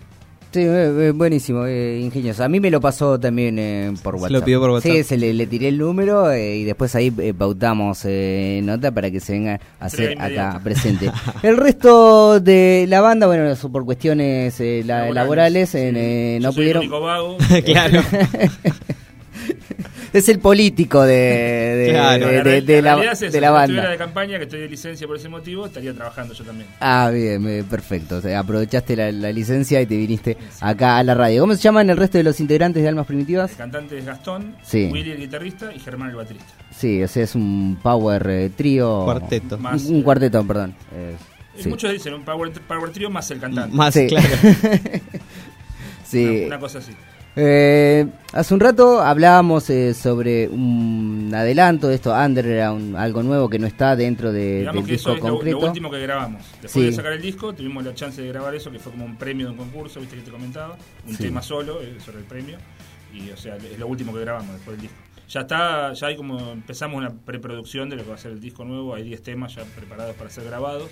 Sí, 0.51 0.61
eh, 0.61 1.09
eh, 1.09 1.13
buenísimo, 1.15 1.67
eh, 1.67 2.01
ingenioso. 2.01 2.43
A 2.43 2.49
mí 2.49 2.59
me 2.59 2.71
lo 2.71 2.81
pasó 2.81 3.21
también 3.21 3.59
eh, 3.59 3.93
por 4.03 4.15
Se 4.15 4.21
WhatsApp. 4.23 4.31
lo 4.39 4.45
pidió 4.47 4.61
por 4.61 4.71
WhatsApp. 4.71 4.93
Sí, 4.93 5.05
se 5.05 5.19
le, 5.19 5.35
le 5.35 5.47
tiré 5.47 5.69
el 5.69 5.77
número 5.77 6.31
eh, 6.33 6.57
y 6.57 6.65
después 6.65 6.95
ahí 6.95 7.13
eh, 7.19 7.35
pautamos 7.35 8.01
eh, 8.07 8.63
nota 8.65 8.91
para 8.91 9.11
que 9.11 9.21
se 9.21 9.33
venga 9.35 9.61
a 9.79 9.85
hacer 9.85 10.19
acá 10.19 10.59
presente. 10.65 11.11
el 11.43 11.59
resto 11.59 12.41
de 12.41 12.87
la 12.89 13.03
banda, 13.03 13.27
bueno, 13.27 13.45
eso 13.51 13.71
por 13.71 13.85
cuestiones 13.85 14.59
eh, 14.61 14.83
la- 14.87 15.11
laborales, 15.11 15.75
en, 15.75 15.95
Sí. 15.97 16.01
eh, 16.01 16.39
Yo 16.41 16.47
no 16.49 16.53
soy 16.55 16.63
pudieron. 16.63 16.83
El 16.85 16.89
único 16.89 17.05
vago. 17.05 17.37
claro. 17.67 18.01
es 20.13 20.29
el 20.29 20.39
político 20.39 21.03
de, 21.03 21.15
de, 21.15 21.89
Claro. 21.91 22.27
de- 22.27 22.33
la, 22.33 22.39
de- 22.39 22.43
real- 22.43 22.67
de 22.67 22.83
la, 22.83 23.13
es 23.13 23.21
de 23.33 23.41
la 23.41 23.51
banda. 23.51 23.91
de 23.91 23.97
campaña, 23.97 24.39
que 24.39 24.45
estoy 24.45 24.61
de 24.61 24.69
licencia 24.69 25.07
por 25.07 25.17
ese 25.17 25.29
motivo, 25.29 25.67
estaría 25.67 25.93
trabajando 25.95 26.35
yo 26.35 26.45
también. 26.45 26.69
Ah, 26.81 27.11
bien, 27.13 27.47
eh, 27.49 27.65
perfecto. 27.69 28.17
O 28.17 28.21
sea, 28.21 28.41
aprovechaste 28.41 28.97
la, 28.97 29.13
la 29.13 29.33
licencia 29.33 29.81
y 29.81 29.87
te 29.87 29.97
viniste 29.97 30.37
acá 30.61 30.99
a 30.99 31.03
la 31.05 31.15
radio. 31.15 31.41
¿Cómo 31.43 31.55
se 31.55 31.61
llaman 31.63 31.89
el 31.91 31.97
resto 31.97 32.19
de 32.19 32.25
los 32.25 32.41
integrantes 32.41 32.83
de 32.83 32.89
Almas 32.89 33.07
Primitivas? 33.07 33.51
El 33.53 33.57
cantante 33.57 33.99
es 33.99 34.05
Gastón, 34.07 34.57
Sí. 34.63 34.89
Willy 34.93 35.13
el 35.13 35.19
guitarrista 35.19 35.73
y 35.75 35.79
Germán 35.79 36.11
el 36.11 36.17
baterista. 36.17 36.47
Sí, 36.77 37.03
o 37.03 37.09
sea, 37.09 37.25
es 37.25 37.35
un 37.35 37.79
power 37.83 38.27
eh, 38.31 38.51
trío. 38.57 39.03
Cuarteto. 39.05 39.57
Un- 39.57 39.63
Más, 39.63 39.85
un, 39.87 40.01
eh, 40.01 40.03
cuarteto, 40.03 40.47
perdón. 40.47 40.75
Eh, 40.95 41.17
sí. 41.59 41.69
Muchos 41.69 41.91
dicen 41.93 42.15
un 42.15 42.25
power, 42.25 42.53
power 42.67 42.91
trio 42.91 43.11
más 43.11 43.31
el 43.31 43.41
cantante. 43.41 43.77
Más 43.77 43.95
Sí. 43.95 44.07
claro. 44.07 44.27
Sí. 46.05 46.25
Una, 46.25 46.47
una 46.47 46.59
cosa 46.59 46.79
así. 46.79 46.93
Eh, 47.37 48.07
hace 48.33 48.55
un 48.55 48.61
rato 48.61 49.01
hablábamos 49.01 49.71
eh, 49.71 49.95
sobre 49.95 50.49
un 50.49 51.31
adelanto 51.33 51.89
de 51.89 51.95
esto, 51.95 52.13
Underground, 52.13 52.97
algo 52.97 53.23
nuevo 53.23 53.49
que 53.49 53.59
no 53.59 53.67
está 53.67 53.95
dentro 53.95 54.33
de, 54.33 54.61
Digamos 54.61 54.83
del 54.83 54.87
que 54.87 54.95
eso 54.97 55.13
disco 55.13 55.27
es 55.45 55.53
lo, 55.53 55.59
último 55.61 55.91
que 55.91 56.01
grabamos. 56.01 56.43
Después 56.61 56.73
Sí. 56.73 56.83
de 56.87 56.93
sacar 56.93 57.13
el 57.13 57.23
disco, 57.23 57.53
tuvimos 57.53 57.85
la 57.85 57.95
chance 57.95 58.21
de 58.21 58.29
grabar 58.29 58.55
eso, 58.55 58.71
que 58.73 58.79
fue 58.79 58.91
como 58.93 59.05
un 59.05 59.17
premio 59.17 59.47
de 59.47 59.53
un 59.53 59.59
concurso, 59.59 60.01
viste 60.01 60.17
que 60.17 60.23
te 60.23 60.31
comentaba. 60.31 60.77
Un 61.07 61.15
Sí. 61.17 61.25
tema 61.25 61.41
solo 61.43 61.81
eh, 61.81 61.97
sobre 62.05 62.19
el 62.19 62.25
premio. 62.25 62.59
Y 63.13 63.31
o 63.31 63.37
sea, 63.37 63.57
es 63.57 63.79
lo 63.79 63.87
último 63.87 64.13
que 64.13 64.21
grabamos 64.21 64.55
después 64.55 64.77
del 64.77 64.83
disco. 64.89 64.97
Ya 65.29 65.41
está, 65.41 65.93
ya 65.93 66.07
hay 66.07 66.17
como 66.17 66.53
empezamos 66.53 66.97
una 66.97 67.11
preproducción 67.11 67.89
de 67.91 67.97
lo 67.97 68.03
que 68.03 68.09
va 68.09 68.15
a 68.17 68.19
ser 68.19 68.33
el 68.33 68.41
disco 68.41 68.65
nuevo. 68.65 68.95
Hay 68.95 69.03
10 69.05 69.23
temas 69.23 69.55
ya 69.55 69.63
preparados 69.77 70.17
para 70.17 70.31
ser 70.31 70.45
grabados. 70.45 70.91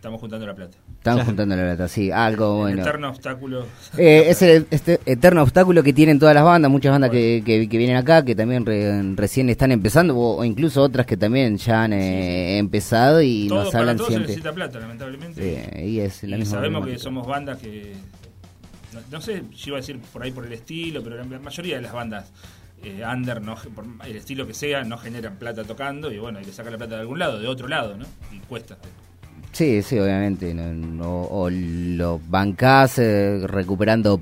Estamos 0.00 0.18
juntando 0.18 0.46
la 0.46 0.54
plata. 0.54 0.78
Estamos 0.78 1.02
Claro. 1.02 1.24
juntando 1.26 1.56
la 1.56 1.62
plata, 1.62 1.86
sí, 1.88 2.10
algo 2.10 2.66
El 2.66 2.76
bueno. 2.76 2.80
eterno 2.82 3.10
obstáculo. 3.10 3.66
Eh, 3.98 4.24
es 4.28 4.40
el 4.40 4.66
este 4.70 4.98
eterno 5.04 5.42
obstáculo 5.42 5.82
que 5.82 5.92
tienen 5.92 6.18
todas 6.18 6.34
las 6.34 6.42
bandas, 6.42 6.70
muchas 6.70 6.92
bandas 6.92 7.10
que, 7.10 7.42
que, 7.44 7.68
que 7.68 7.76
vienen 7.76 7.96
acá, 7.98 8.24
que 8.24 8.34
también 8.34 8.64
re- 8.64 9.02
recién 9.14 9.50
están 9.50 9.72
empezando, 9.72 10.16
o, 10.16 10.38
o 10.38 10.44
incluso 10.46 10.80
otras 10.80 11.04
que 11.04 11.18
también 11.18 11.58
ya 11.58 11.84
han 11.84 11.92
eh, 11.92 12.56
empezado 12.56 13.20
y 13.20 13.46
Todo, 13.48 13.58
nos 13.64 13.68
para 13.72 13.80
hablan 13.80 13.96
todo 13.98 14.06
se 14.06 14.12
siempre. 14.12 14.28
necesita 14.28 14.54
plata, 14.54 14.78
lamentablemente. 14.80 15.42
Eh, 15.78 15.86
y 15.86 16.00
es 16.00 16.22
la 16.22 16.36
y 16.36 16.38
misma 16.40 16.56
sabemos 16.56 16.86
que 16.86 16.98
somos 16.98 17.26
bandas 17.26 17.58
que 17.58 17.92
no, 18.94 19.00
no 19.10 19.20
sé 19.20 19.42
si 19.54 19.68
iba 19.68 19.76
a 19.76 19.82
decir 19.82 20.00
por 20.12 20.22
ahí 20.22 20.32
por 20.32 20.46
el 20.46 20.52
estilo 20.54 21.02
pero 21.04 21.16
la, 21.16 21.24
la 21.24 21.38
mayoría 21.40 21.76
de 21.76 21.82
las 21.82 21.92
bandas 21.92 22.32
eh, 22.82 23.02
under 23.06 23.42
no, 23.42 23.54
por 23.74 23.84
el 24.06 24.16
estilo 24.16 24.46
que 24.46 24.54
sea 24.54 24.82
no 24.82 24.96
generan 24.96 25.36
plata 25.36 25.62
tocando 25.64 26.10
y 26.10 26.18
bueno 26.18 26.38
hay 26.38 26.46
que 26.46 26.52
sacar 26.52 26.72
la 26.72 26.78
plata 26.78 26.94
de 26.94 27.02
algún 27.02 27.18
lado 27.18 27.38
de 27.38 27.46
otro 27.46 27.68
lado 27.68 27.96
no 27.98 28.06
y 28.32 28.38
cuesta 28.48 28.78
Sí, 29.52 29.82
sí, 29.82 29.98
obviamente. 29.98 30.54
no- 30.54 30.72
no- 30.72 31.22
o 31.22 31.50
lo 31.50 32.20
bancás 32.28 32.98
eh, 32.98 33.40
recuperando 33.46 34.20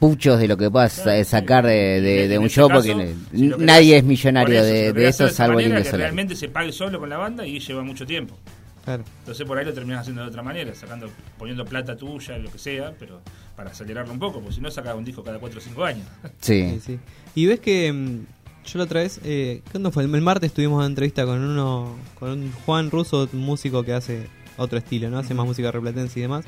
puchos 0.00 0.38
de 0.40 0.48
lo 0.48 0.56
que 0.56 0.70
puedas 0.70 0.94
Claro, 1.00 1.12
eh, 1.12 1.24
sacar 1.24 1.64
de, 1.66 2.00
de 2.28 2.38
un 2.38 2.46
este 2.46 2.56
show, 2.56 2.68
caso, 2.68 2.82
porque 2.92 3.14
si 3.32 3.46
nadie 3.58 3.96
es 3.98 4.04
millonario 4.04 4.56
eso, 4.62 4.92
de, 4.94 5.08
eso, 5.08 5.28
salvo 5.28 5.60
el 5.60 5.72
solar. 5.84 6.00
realmente 6.00 6.36
se 6.36 6.48
pague 6.48 6.72
solo 6.72 6.98
con 6.98 7.08
la 7.08 7.16
banda 7.16 7.46
y 7.46 7.58
lleva 7.60 7.82
mucho 7.82 8.04
tiempo 8.04 8.36
Claro. 8.84 9.02
entonces 9.20 9.46
por 9.46 9.56
ahí 9.56 9.64
lo 9.64 9.72
terminas 9.72 10.00
haciendo 10.02 10.20
de 10.22 10.28
otra 10.28 10.42
manera 10.42 10.74
sacando 10.74 11.08
poniendo 11.38 11.64
plata 11.64 11.96
tuya 11.96 12.36
lo 12.36 12.50
que 12.50 12.58
sea 12.58 12.92
pero 12.98 13.22
para 13.56 13.70
acelerarlo 13.70 14.12
un 14.12 14.18
poco 14.18 14.40
porque 14.40 14.56
si 14.56 14.60
no 14.60 14.70
sacas 14.70 14.94
un 14.94 15.06
disco 15.06 15.22
cada 15.24 15.38
4 15.38 15.58
o 15.58 15.62
5 15.62 15.84
años 15.84 16.06
Sí. 16.40 16.68
Sí, 16.74 16.80
sí. 16.84 16.98
Y 17.34 17.46
ves 17.46 17.60
que 17.60 17.90
mm, 17.90 18.18
yo 18.66 18.78
la 18.78 18.84
otra 18.84 19.00
vez, 19.00 19.20
eh, 19.24 19.62
¿cuándo 19.70 19.90
fue? 19.90 20.02
El 20.04 20.08
martes 20.20 20.52
tuvimos 20.52 20.76
una 20.78 20.86
entrevista 20.86 21.24
con 21.24 21.40
uno, 21.40 21.96
con 22.18 22.30
un 22.30 22.52
Juan 22.66 22.90
Russo, 22.90 23.26
un 23.32 23.38
músico 23.40 23.82
que 23.84 23.94
hace 23.94 24.26
otro 24.56 24.78
estilo, 24.78 25.10
¿no? 25.10 25.18
Hace 25.18 25.34
más 25.34 25.46
música 25.46 25.70
replatense 25.70 26.18
y 26.18 26.22
demás. 26.22 26.44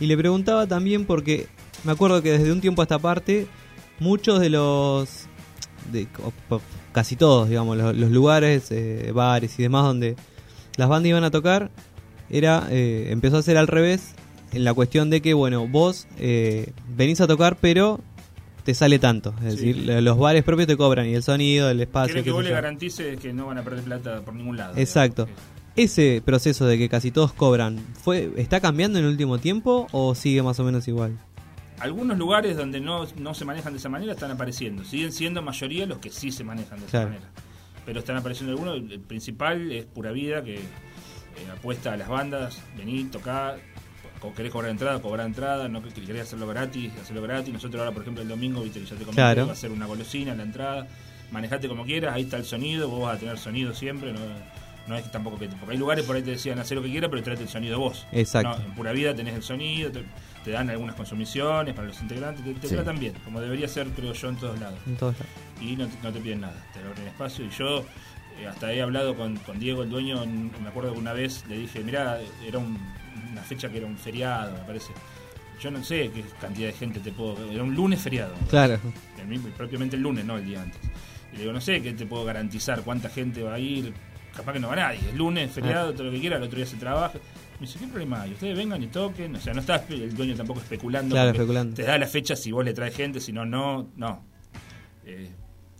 Y 0.00 0.06
le 0.06 0.16
preguntaba 0.16 0.66
también 0.66 1.04
porque 1.06 1.46
me 1.84 1.92
acuerdo 1.92 2.22
que 2.22 2.32
desde 2.32 2.52
un 2.52 2.60
tiempo 2.60 2.82
a 2.82 2.84
esta 2.84 2.98
parte 2.98 3.46
muchos 3.98 4.40
de 4.40 4.50
los, 4.50 5.26
de, 5.92 6.06
casi 6.92 7.16
todos, 7.16 7.48
digamos, 7.48 7.76
los, 7.76 7.96
los 7.96 8.10
lugares, 8.10 8.70
eh, 8.70 9.10
bares 9.14 9.58
y 9.58 9.62
demás 9.62 9.84
donde 9.84 10.16
las 10.76 10.88
bandas 10.88 11.08
iban 11.08 11.24
a 11.24 11.30
tocar, 11.30 11.70
era 12.28 12.66
eh, 12.70 13.06
empezó 13.10 13.38
a 13.38 13.42
ser 13.42 13.56
al 13.56 13.66
revés 13.68 14.14
en 14.52 14.64
la 14.64 14.74
cuestión 14.74 15.08
de 15.10 15.22
que, 15.22 15.32
bueno, 15.34 15.66
vos 15.66 16.06
eh, 16.18 16.72
venís 16.96 17.20
a 17.20 17.26
tocar, 17.26 17.56
pero 17.60 18.00
te 18.64 18.74
sale 18.74 18.98
tanto. 18.98 19.32
Es 19.44 19.54
Sí. 19.54 19.66
decir, 19.72 19.86
lo- 19.86 20.00
los 20.00 20.18
bares 20.18 20.42
propios 20.44 20.66
te 20.66 20.76
cobran 20.76 21.06
y 21.08 21.14
el 21.14 21.22
sonido, 21.22 21.70
el 21.70 21.80
espacio. 21.80 22.08
Quieren 22.14 22.24
qué 22.24 22.28
que 22.30 22.32
vos 22.34 22.44
le 22.44 22.50
garantices 22.50 23.18
que 23.18 23.32
no 23.32 23.46
van 23.46 23.58
a 23.58 23.62
perder 23.62 23.84
plata 23.84 24.20
por 24.22 24.34
ningún 24.34 24.56
lado. 24.56 24.74
Exacto. 24.76 25.24
digamos. 25.26 25.55
Ese 25.76 26.22
proceso 26.24 26.66
de 26.66 26.78
que 26.78 26.88
casi 26.88 27.10
todos 27.10 27.32
cobran, 27.32 27.78
fue 28.02 28.30
¿está 28.36 28.60
cambiando 28.60 28.98
en 28.98 29.04
el 29.04 29.10
último 29.10 29.38
tiempo 29.38 29.86
o 29.92 30.14
sigue 30.14 30.42
más 30.42 30.58
o 30.58 30.64
menos 30.64 30.88
igual? 30.88 31.18
Algunos 31.78 32.16
lugares 32.16 32.56
donde 32.56 32.80
no, 32.80 33.06
no 33.18 33.34
se 33.34 33.44
manejan 33.44 33.74
de 33.74 33.78
esa 33.78 33.90
manera 33.90 34.12
están 34.14 34.30
apareciendo. 34.30 34.84
Siguen 34.84 35.12
siendo 35.12 35.42
mayoría 35.42 35.84
los 35.84 35.98
que 35.98 36.10
sí 36.10 36.32
se 36.32 36.42
manejan 36.44 36.80
de 36.80 36.86
esa 36.86 37.04
manera. 37.04 37.26
Pero 37.84 38.00
están 38.00 38.16
apareciendo 38.16 38.52
algunos. 38.52 38.76
El 38.76 39.00
principal 39.00 39.70
es 39.70 39.84
Pura 39.84 40.12
Vida, 40.12 40.42
que 40.42 40.54
eh, 40.56 40.60
apuesta 41.52 41.92
a 41.92 41.96
las 41.98 42.08
bandas, 42.08 42.58
vení, 42.78 43.04
tocá, 43.04 43.56
querés 44.34 44.50
cobrar 44.50 44.70
entrada, 44.70 45.00
cobrar 45.02 45.26
entrada, 45.26 45.68
no 45.68 45.82
que 45.82 45.90
que 45.90 46.00
querés 46.00 46.22
hacerlo 46.22 46.46
gratis, 46.46 46.90
hacerlo 47.00 47.20
gratis. 47.22 47.52
Nosotros 47.52 47.78
ahora, 47.78 47.92
por 47.92 48.02
ejemplo, 48.02 48.22
el 48.22 48.28
domingo, 48.28 48.62
viste 48.62 48.80
que 48.80 48.86
ya 48.86 48.96
te 48.96 49.04
comenté, 49.04 49.14
Claro. 49.20 49.46
va 49.46 49.52
a 49.52 49.56
ser 49.56 49.70
una 49.70 49.84
golosina 49.84 50.32
en 50.32 50.38
la 50.38 50.44
entrada. 50.44 50.88
Manejate 51.30 51.68
como 51.68 51.84
quieras, 51.84 52.14
ahí 52.14 52.22
está 52.22 52.38
el 52.38 52.44
sonido, 52.44 52.88
vos 52.88 53.02
vas 53.02 53.16
a 53.16 53.20
tener 53.20 53.36
sonido 53.36 53.74
siempre, 53.74 54.12
no, 54.12 54.20
no 54.88 54.96
es 54.96 55.10
tampoco 55.10 55.38
que... 55.38 55.48
Porque 55.48 55.72
hay 55.72 55.78
lugares 55.78 56.04
por 56.04 56.16
ahí 56.16 56.22
te 56.22 56.30
decían 56.32 56.58
hacer 56.58 56.76
lo 56.76 56.82
que 56.82 56.90
quieras, 56.90 57.10
pero 57.10 57.22
trate 57.22 57.42
el 57.42 57.48
sonido 57.48 57.78
vos. 57.78 58.06
Exacto. 58.12 58.58
No, 58.58 58.64
en 58.64 58.74
Pura 58.74 58.92
Vida 58.92 59.14
tenés 59.14 59.34
el 59.34 59.42
sonido, 59.42 59.90
te, 59.90 60.02
te 60.44 60.50
dan 60.50 60.70
algunas 60.70 60.94
consumiciones 60.94 61.74
para 61.74 61.88
los 61.88 62.00
integrantes, 62.00 62.44
te, 62.44 62.54
te 62.54 62.68
Sí. 62.68 62.74
tratan 62.74 62.98
bien, 62.98 63.14
como 63.24 63.40
debería 63.40 63.68
ser, 63.68 63.88
creo 63.88 64.12
yo, 64.12 64.28
en 64.28 64.36
todos 64.36 64.58
lados. 64.60 64.78
En 64.86 64.96
todos 64.96 65.14
lados. 65.14 65.26
Y 65.60 65.76
no 65.76 65.86
te, 65.88 65.94
no 66.02 66.12
te 66.12 66.20
piden 66.20 66.40
nada, 66.42 66.54
te 66.72 66.80
abren 66.80 67.06
espacio. 67.08 67.44
Y 67.44 67.50
yo 67.50 67.84
eh, 68.40 68.46
hasta 68.46 68.72
he 68.72 68.82
hablado 68.82 69.16
con, 69.16 69.36
con 69.38 69.58
Diego, 69.58 69.82
el 69.82 69.90
dueño, 69.90 70.24
me 70.26 70.68
acuerdo 70.68 70.92
que 70.92 70.98
una 70.98 71.12
vez 71.12 71.44
le 71.48 71.58
dije, 71.58 71.80
mirá, 71.82 72.18
era 72.46 72.58
un- 72.58 72.78
una 73.32 73.42
fecha 73.42 73.68
que 73.70 73.78
era 73.78 73.86
un 73.86 73.96
feriado, 73.98 74.52
me 74.52 74.64
parece. 74.64 74.92
Yo 75.60 75.70
no 75.70 75.82
sé 75.82 76.10
qué 76.14 76.22
cantidad 76.40 76.66
de 76.68 76.74
gente 76.74 77.00
te 77.00 77.12
puedo... 77.12 77.50
Era 77.50 77.62
un 77.62 77.74
lunes 77.74 78.00
feriado. 78.00 78.34
Claro. 78.50 78.78
El 79.18 79.26
mismo- 79.26 79.48
propiamente 79.56 79.96
el 79.96 80.02
lunes, 80.02 80.24
no 80.26 80.36
el 80.36 80.44
día 80.44 80.60
antes. 80.62 80.78
Y 81.32 81.36
le 81.36 81.40
digo, 81.42 81.52
no 81.54 81.60
sé 81.62 81.80
qué 81.82 81.92
te 81.94 82.04
puedo 82.04 82.24
garantizar, 82.26 82.82
cuánta 82.82 83.08
gente 83.08 83.42
va 83.42 83.54
a 83.54 83.58
ir. 83.58 83.92
Capaz 84.36 84.52
que 84.52 84.60
no 84.60 84.68
va 84.68 84.76
nadie. 84.76 85.00
El 85.10 85.16
lunes, 85.18 85.50
feriado, 85.50 85.92
todo 85.92 86.04
lo 86.04 86.10
que 86.12 86.20
quiera, 86.20 86.36
el 86.36 86.42
otro 86.42 86.56
día 86.56 86.66
se 86.66 86.76
trabaja. 86.76 87.18
Me 87.58 87.66
dice, 87.66 87.78
¿qué 87.78 87.86
problema 87.86 88.22
hay? 88.22 88.32
Ustedes 88.32 88.56
vengan 88.56 88.82
y 88.82 88.86
toquen. 88.88 89.34
O 89.36 89.40
sea, 89.40 89.54
no 89.54 89.60
está 89.60 89.82
el 89.88 90.14
dueño 90.14 90.34
tampoco 90.36 90.60
especulando. 90.60 91.14
Claro, 91.14 91.30
especulando. 91.30 91.74
Te 91.74 91.82
da 91.84 91.96
la 91.96 92.06
fecha 92.06 92.36
si 92.36 92.52
vos 92.52 92.64
le 92.64 92.74
traes 92.74 92.94
gente, 92.94 93.18
si 93.20 93.32
no, 93.32 93.44
no. 93.46 93.88
No. 93.96 94.22
Eh, 95.06 95.30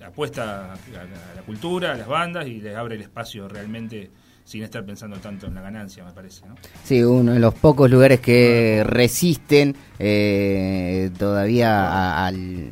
apuesta 0.04 0.72
a, 0.72 0.74
a 0.74 1.34
la 1.36 1.42
cultura, 1.44 1.92
a 1.92 1.96
las 1.96 2.06
bandas 2.06 2.46
y 2.46 2.60
les 2.60 2.74
abre 2.76 2.94
el 2.94 3.02
espacio 3.02 3.48
realmente 3.48 4.10
sin 4.44 4.62
estar 4.62 4.84
pensando 4.86 5.16
tanto 5.16 5.48
en 5.48 5.54
la 5.56 5.60
ganancia, 5.60 6.04
me 6.04 6.12
parece. 6.12 6.46
¿no? 6.46 6.54
Sí, 6.84 7.02
uno 7.02 7.32
de 7.32 7.40
los 7.40 7.52
pocos 7.54 7.90
lugares 7.90 8.20
que 8.20 8.84
resisten 8.86 9.74
eh, 9.98 11.10
todavía 11.18 11.88
a, 11.88 12.26
al- 12.26 12.70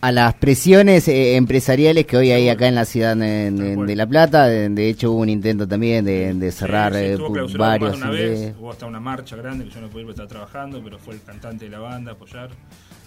a 0.00 0.12
las 0.12 0.34
presiones 0.34 1.08
eh, 1.08 1.34
empresariales 1.36 2.06
que 2.06 2.16
hoy 2.16 2.30
hay 2.30 2.48
acá 2.48 2.68
en 2.68 2.76
la 2.76 2.84
ciudad 2.84 3.16
de, 3.16 3.50
de- 3.50 3.74
cual. 3.74 3.86
de 3.88 3.96
La 3.96 4.06
Plata. 4.06 4.46
De, 4.46 4.68
de 4.68 4.88
hecho, 4.88 5.10
hubo 5.12 5.20
un 5.22 5.28
intento 5.28 5.66
también 5.66 6.04
de, 6.04 6.52
cerrar 6.52 6.92
Sí, 6.94 7.00
sí, 7.00 7.22
eh, 7.22 7.56
varios. 7.58 7.96
una 7.96 8.10
vez, 8.10 8.54
hubo 8.58 8.70
hasta 8.70 8.86
una 8.86 9.00
marcha 9.00 9.34
grande 9.36 9.64
que 9.64 9.70
yo 9.70 9.80
no 9.80 9.88
pude 9.88 10.02
ir 10.02 10.06
porque 10.06 10.22
estaba 10.22 10.28
trabajando, 10.46 10.80
pero 10.84 10.98
fue 10.98 11.14
el 11.14 11.22
cantante 11.22 11.64
de 11.64 11.70
la 11.72 11.80
banda 11.80 12.12
a 12.12 12.14
apoyar. 12.14 12.50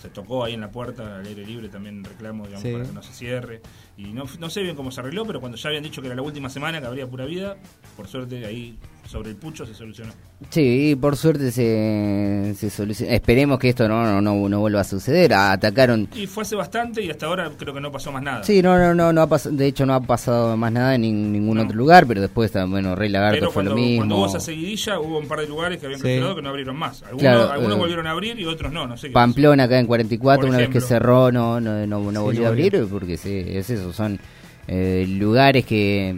Se 0.02 0.10
tocó 0.10 0.44
ahí 0.44 0.56
en 0.56 0.62
la 0.62 0.72
puerta, 0.72 1.18
al 1.20 1.26
aire 1.28 1.46
libre, 1.46 1.70
también 1.70 2.04
reclamo 2.04 2.46
digamos, 2.46 2.64
Sí. 2.64 2.72
para 2.74 2.86
que 2.86 2.92
no 2.92 3.04
se 3.04 3.14
cierre. 3.14 3.62
Y 3.98 4.06
no, 4.14 4.24
no 4.40 4.50
sé 4.50 4.62
bien 4.64 4.76
cómo 4.76 4.92
se 4.92 5.00
arregló, 5.00 5.26
pero 5.26 5.40
cuando 5.40 5.58
ya 5.58 5.70
habían 5.70 5.84
dicho 5.84 6.02
que 6.02 6.08
era 6.08 6.16
la 6.16 6.24
última 6.24 6.50
semana 6.50 6.82
que 6.82 6.88
habría 6.88 7.06
pura 7.08 7.26
vida, 7.26 7.56
por 7.96 8.08
suerte 8.08 8.44
ahí 8.46 8.78
sobre 9.08 9.32
el 9.32 9.36
pucho 9.36 9.66
se 9.66 9.74
solucionó. 9.74 10.12
Sí, 10.50 10.98
por 11.00 11.18
suerte 11.18 11.52
se, 11.52 12.54
se 12.58 12.70
soluciona. 12.70 13.14
Esperemos 13.14 13.60
que 13.60 13.70
esto 13.70 13.88
no, 13.88 14.04
no, 14.06 14.22
no, 14.22 14.48
no 14.50 14.60
vuelva 14.60 14.82
a 14.82 14.84
suceder. 14.84 15.34
Atacaron. 15.34 16.08
Y 16.16 16.28
fue 16.28 16.44
hace 16.44 16.56
bastante 16.56 17.02
y 17.04 17.10
hasta 17.10 17.26
ahora 17.26 17.52
creo 17.58 17.74
que 17.74 17.82
no 17.82 17.92
pasó 17.92 18.12
más 18.12 18.24
nada. 18.24 18.44
Sí, 18.44 18.62
no, 18.62 18.78
no, 18.80 18.94
no, 18.96 19.12
no 19.14 19.22
ha 19.22 19.28
pas- 19.30 19.50
de 19.50 19.68
hecho 19.68 19.86
no 19.86 19.94
ha 19.94 20.00
pasado 20.02 20.56
más 20.58 20.72
nada 20.72 20.96
en 20.96 21.04
nin- 21.04 21.32
ningún 21.32 21.58
No. 21.58 21.64
otro 21.64 21.76
lugar, 21.76 22.06
pero 22.08 22.22
después, 22.22 22.48
está- 22.48 22.66
bueno, 22.66 22.96
Rey 22.96 23.10
Lagarto 23.10 23.36
Pero 23.40 23.48
fue 23.52 23.54
cuando, 23.64 23.72
lo 23.72 23.76
mismo. 23.78 23.98
cuando 23.98 24.16
hubo 24.18 24.28
esa 24.28 24.40
seguidilla, 24.40 25.00
hubo 25.00 25.20
un 25.20 25.28
par 25.28 25.40
de 25.42 25.48
lugares 25.48 25.78
que 25.80 25.86
habían 25.88 26.00
Sí. 26.02 26.08
que 26.08 26.42
no 26.42 26.50
abrieron 26.50 26.76
más. 26.78 27.02
Algunos, 27.04 27.22
Claro, 27.22 27.52
algunos 27.52 27.76
eh, 27.76 27.80
volvieron 27.80 28.08
a 28.08 28.12
abrir 28.12 28.40
y 28.40 28.46
otros 28.46 28.72
no, 28.72 28.88
no 28.88 28.98
sé 28.98 29.08
qué 29.08 29.14
Pamplona 29.14 29.64
acá 29.66 29.78
en 29.80 29.88
44, 29.88 30.42
Por 30.42 30.50
una 30.50 30.58
vez 30.58 30.70
que 30.70 30.82
cerró, 30.82 31.32
no, 31.32 31.60
no, 31.60 31.86
no, 31.86 32.00
no 32.00 32.12
Sí, 32.12 32.18
volvió 32.26 32.46
a 32.46 32.50
abrir, 32.50 32.88
porque 32.90 33.18
sí, 33.18 33.44
es 33.46 33.70
eso, 33.70 33.92
son 33.94 34.20
eh, 34.68 35.06
lugares 35.08 35.66
que 35.66 36.18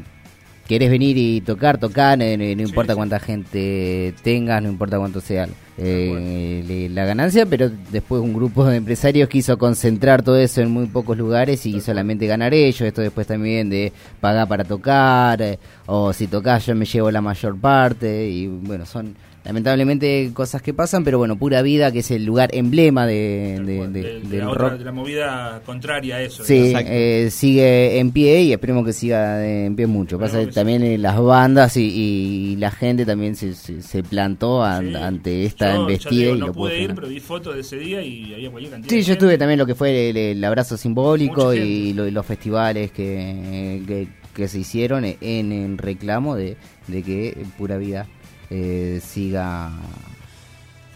querés 0.73 0.89
venir 0.89 1.15
y 1.19 1.41
tocar, 1.41 1.77
tocar, 1.77 2.17
no, 2.17 2.25
no 2.25 2.43
importa 2.43 2.93
sí. 2.93 2.97
cuánta 2.97 3.19
gente 3.19 4.15
tengas, 4.23 4.63
no 4.63 4.69
importa 4.69 4.97
cuánto 4.97 5.21
sea 5.21 5.47
eh, 5.77 6.87
la 6.91 7.05
ganancia, 7.05 7.45
pero 7.45 7.69
después 7.91 8.23
un 8.23 8.33
grupo 8.33 8.65
de 8.65 8.77
empresarios 8.77 9.29
quiso 9.29 9.59
concentrar 9.59 10.23
todo 10.23 10.35
eso 10.37 10.61
en 10.61 10.71
muy 10.71 10.87
pocos 10.87 11.15
lugares 11.15 11.63
y 11.67 11.79
solamente 11.79 12.25
ganar 12.25 12.55
ellos, 12.55 12.81
esto 12.81 13.01
después 13.03 13.27
también 13.27 13.69
de 13.69 13.93
pagar 14.19 14.47
para 14.47 14.63
tocar, 14.63 15.43
eh, 15.43 15.59
o 15.85 16.11
si 16.11 16.25
tocas 16.25 16.65
yo 16.65 16.73
me 16.73 16.85
llevo 16.85 17.11
la 17.11 17.21
mayor 17.21 17.55
parte, 17.59 18.27
y 18.27 18.47
bueno, 18.47 18.87
son 18.87 19.15
lamentablemente 19.45 20.31
cosas 20.33 20.61
que 20.61 20.73
pasan, 20.73 21.03
pero 21.03 21.17
bueno, 21.17 21.37
pura 21.37 21.61
vida, 21.61 21.91
que 21.91 21.99
es 21.99 22.11
el 22.11 22.25
lugar 22.25 22.49
emblema 22.53 23.05
de, 23.05 23.53
Tal 23.57 23.65
de- 23.65 23.77
cual, 23.77 23.93
de- 23.93 24.01
de- 24.01 24.13
de 24.21 24.27
del 24.29 24.39
la 24.39 24.49
otra- 24.49 24.69
rock. 24.69 24.79
de 24.79 24.85
la 24.85 24.91
movida 24.91 25.61
contraria 25.65 26.15
a 26.17 26.21
eso. 26.21 26.43
Sí, 26.43 26.73
eh, 26.75 27.27
sigue 27.31 27.99
en 27.99 28.11
pie 28.11 28.41
y 28.43 28.53
esperemos 28.53 28.85
que 28.85 28.93
siga 28.93 29.45
en 29.45 29.75
pie 29.75 29.87
mucho. 29.87 30.17
Pasa 30.17 30.39
que 30.39 30.47
también 30.51 30.83
eh, 30.83 30.97
las 30.97 31.19
bandas 31.21 31.77
y, 31.77 31.83
y 31.83 32.55
la 32.57 32.71
gente 32.71 33.05
también 33.05 33.35
se, 33.35 33.53
se, 33.53 33.81
se 33.81 34.03
plantó 34.03 34.63
Sí. 34.79 34.95
ante 34.95 35.45
esta 35.45 35.73
Yo, 35.75 35.81
embestida 35.81 36.09
digo, 36.21 36.35
y 36.35 36.39
no 36.39 36.47
lo 36.47 36.53
pude 36.53 36.71
ir, 36.73 36.77
frenar. 36.85 36.95
pero 36.95 37.07
vi 37.09 37.19
fotos 37.19 37.55
de 37.55 37.61
ese 37.61 37.77
día 37.77 38.01
y 38.01 38.33
había 38.33 38.49
cualquier 38.49 38.71
cantidad 38.71 38.89
Sí, 38.89 38.95
de 38.97 39.01
yo 39.03 39.13
estuve 39.13 39.37
también 39.37 39.59
lo 39.59 39.65
que 39.65 39.75
fue 39.75 40.09
el, 40.09 40.17
el 40.17 40.43
abrazo 40.43 40.77
simbólico 40.77 41.53
y 41.53 41.93
lo- 41.93 42.09
los 42.09 42.25
festivales 42.25 42.91
que, 42.91 43.81
que, 43.87 44.07
que 44.33 44.47
se 44.47 44.59
hicieron 44.59 45.03
en, 45.05 45.17
en 45.51 45.77
reclamo 45.77 46.35
de, 46.35 46.55
de 46.87 47.03
que 47.03 47.37
Pura 47.57 47.77
Vida 47.77 48.07
eh, 48.53 49.01
siga 49.03 49.71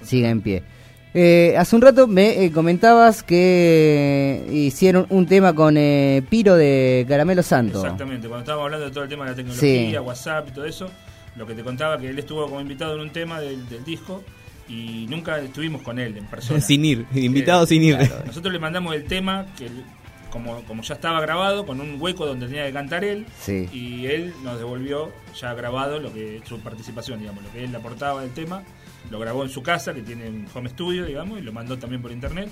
siga 0.04 0.30
en 0.30 0.42
pie. 0.42 0.64
Eh, 1.14 1.56
hace 1.58 1.76
un 1.76 1.82
rato 1.82 2.06
me 2.08 2.44
eh, 2.46 2.52
comentabas 2.52 3.24
que 3.24 4.46
hicieron 4.52 5.08
un 5.10 5.26
tema 5.26 5.54
con 5.56 5.76
eh, 5.78 6.22
Piro 6.30 6.56
de 6.56 7.06
Caramelo 7.08 7.42
Santo. 7.42 7.80
Exactamente, 7.80 8.28
cuando 8.28 8.44
estábamos 8.44 8.66
hablando 8.66 8.86
de 8.86 8.92
todo 8.92 9.04
el 9.04 9.10
tema 9.10 9.24
de 9.26 9.32
la 9.32 9.36
tecnología, 9.36 9.90
Sí. 10.00 10.06
WhatsApp 10.06 10.50
y 10.50 10.52
todo 10.52 10.66
eso, 10.66 10.92
lo 11.36 11.48
que 11.48 11.56
te 11.56 11.64
contaba 11.64 11.98
que 11.98 12.10
él 12.10 12.20
estuvo 12.20 12.46
como 12.48 12.62
invitado 12.62 12.94
en 12.96 13.02
un 13.02 13.10
tema 13.10 13.40
del, 13.42 13.68
del 13.68 13.84
disco 13.84 14.24
y 14.70 15.08
nunca 15.10 15.40
estuvimos 15.40 15.82
con 15.82 15.98
él 15.98 16.18
en 16.18 16.26
persona. 16.26 16.60
Sin 16.62 16.86
ir, 16.86 17.06
invitado 17.16 17.66
sin 17.66 17.82
ir. 17.84 17.98
Claro, 17.98 18.24
Nosotros 18.28 18.54
le 18.54 18.60
mandamos 18.60 18.94
el 18.94 19.06
tema 19.06 19.48
que 19.58 19.70
como, 20.30 20.62
como 20.64 20.84
ya 20.84 20.96
estaba 20.96 21.20
grabado, 21.22 21.66
con 21.66 21.80
un 21.82 21.98
hueco 22.02 22.26
donde 22.26 22.48
tenía 22.48 22.66
que 22.66 22.74
cantar 22.74 23.04
él, 23.04 23.26
Sí. 23.40 23.68
y 23.72 24.06
él 24.08 24.34
nos 24.44 24.58
devolvió 24.60 25.12
ya 25.40 25.54
grabado 25.54 26.00
lo 26.00 26.14
que 26.14 26.42
su 26.48 26.60
participación, 26.60 27.20
digamos, 27.20 27.44
lo 27.44 27.52
que 27.52 27.64
él 27.64 27.76
aportaba 27.76 28.22
del 28.22 28.32
tema, 28.32 28.64
lo 29.10 29.20
grabó 29.20 29.44
en 29.44 29.50
su 29.50 29.64
casa, 29.64 29.94
que 29.94 30.02
tiene 30.02 30.28
un 30.30 30.48
home 30.54 30.70
studio, 30.70 31.06
digamos, 31.06 31.40
y 31.40 31.42
lo 31.42 31.52
mandó 31.54 31.78
también 31.78 32.02
por 32.02 32.12
internet. 32.12 32.50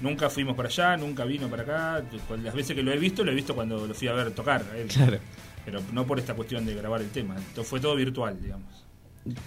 Nunca 0.00 0.30
fuimos 0.30 0.54
para 0.54 0.68
allá, 0.68 0.96
nunca 0.96 1.24
vino 1.24 1.48
para 1.48 1.62
acá. 1.64 2.02
Las 2.42 2.54
veces 2.54 2.76
que 2.76 2.82
lo 2.84 2.92
he 2.92 2.98
visto, 2.98 3.24
lo 3.24 3.32
he 3.32 3.34
visto 3.34 3.54
cuando 3.54 3.84
lo 3.84 3.94
fui 3.94 4.06
a 4.06 4.12
ver 4.12 4.30
tocar. 4.30 4.64
a 4.72 4.76
él. 4.78 4.86
Claro. 4.86 5.18
Pero 5.64 5.80
no 5.92 6.06
por 6.06 6.18
esta 6.20 6.34
cuestión 6.34 6.64
de 6.64 6.74
grabar 6.74 7.00
el 7.00 7.10
tema. 7.10 7.34
Entonces 7.36 7.66
fue 7.66 7.80
todo 7.80 7.96
virtual, 7.96 8.40
digamos. 8.40 8.84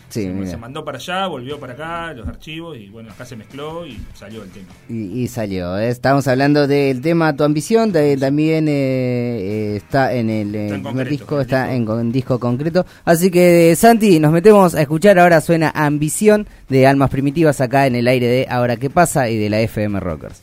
Sí, 0.09 0.31
se, 0.45 0.57
mandó 0.57 0.83
para 0.85 0.97
allá, 0.97 1.27
volvió 1.27 1.59
para 1.59 1.73
acá, 1.73 2.13
los 2.13 2.27
archivos, 2.27 2.77
y 2.77 2.89
bueno, 2.89 3.11
acá 3.11 3.25
se 3.25 3.35
mezcló 3.35 3.85
y 3.85 3.99
salió 4.13 4.43
el 4.43 4.49
tema. 4.49 4.67
Y, 4.89 5.21
y 5.23 5.27
salió. 5.27 5.77
¿eh? 5.77 5.89
Estamos 5.89 6.27
hablando 6.27 6.67
del 6.67 7.01
tema 7.01 7.35
Tu 7.35 7.43
Ambición, 7.43 7.91
de- 7.91 8.17
también 8.17 8.67
eh, 8.67 8.71
eh, 8.73 9.75
está 9.77 10.13
en 10.13 10.29
el 10.29 10.53
eh, 10.55 10.65
Está 10.65 10.75
en 10.75 10.83
concreto, 10.83 11.09
disco, 11.09 11.35
el 11.37 11.41
está 11.41 11.67
disco. 11.67 11.99
en 11.99 12.11
disco 12.11 12.39
concreto. 12.39 12.85
Así 13.05 13.31
que, 13.31 13.75
Santi, 13.75 14.19
nos 14.19 14.31
metemos 14.31 14.75
a 14.75 14.81
escuchar. 14.81 15.17
Ahora 15.19 15.39
suena 15.41 15.71
Ambición 15.73 16.47
de 16.69 16.87
Almas 16.87 17.09
Primitivas 17.09 17.61
acá 17.61 17.87
en 17.87 17.95
el 17.95 18.07
aire 18.07 18.27
de 18.27 18.47
Ahora 18.49 18.77
qué 18.77 18.89
pasa 18.89 19.29
y 19.29 19.37
de 19.37 19.49
la 19.49 19.59
FM 19.61 19.99
Rockers. 19.99 20.41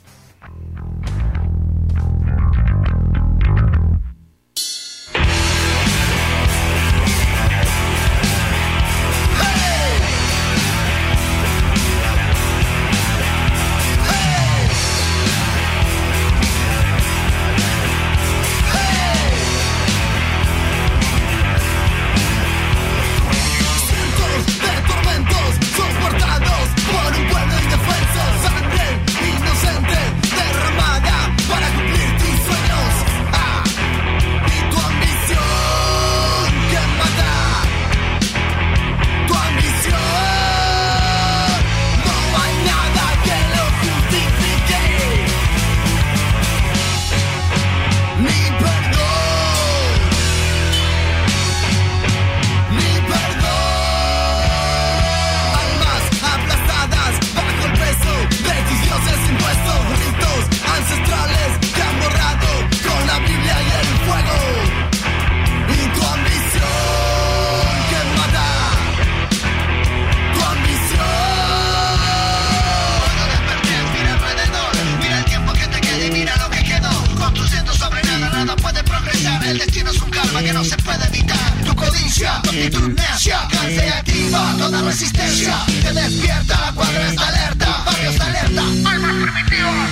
amnesia, 82.66 83.48
cárcel 83.50 83.92
activa, 83.92 84.54
toda 84.58 84.82
resistencia 84.82 85.54
que 85.66 85.92
despierta, 85.92 86.72
cuadra 86.74 87.08
está 87.08 87.28
alerta, 87.28 87.82
barrio 87.86 88.10
está 88.10 88.26
alerta, 88.26 88.62
almas 88.90 89.14
primitivas. 89.22 89.90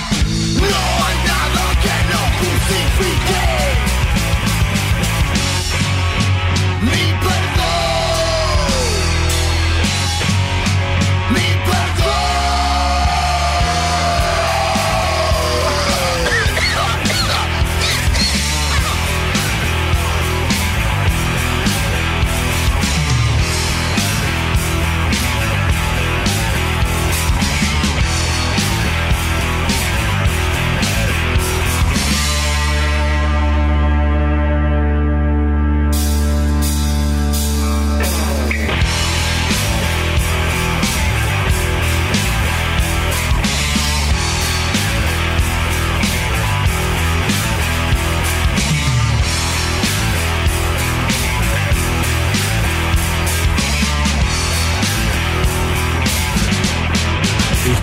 No 0.55 0.81
hay 1.05 1.17
nada 1.25 1.63
que 1.83 1.95
no 2.11 2.21
justifique 2.39 3.43
mi 6.81 7.01
perdón. 7.21 7.56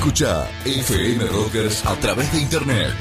Escucha 0.04 0.46
FM 0.66 1.24
Rockers 1.28 1.82
a 1.86 1.96
través 1.96 2.30
de 2.30 2.42
internet. 2.42 2.92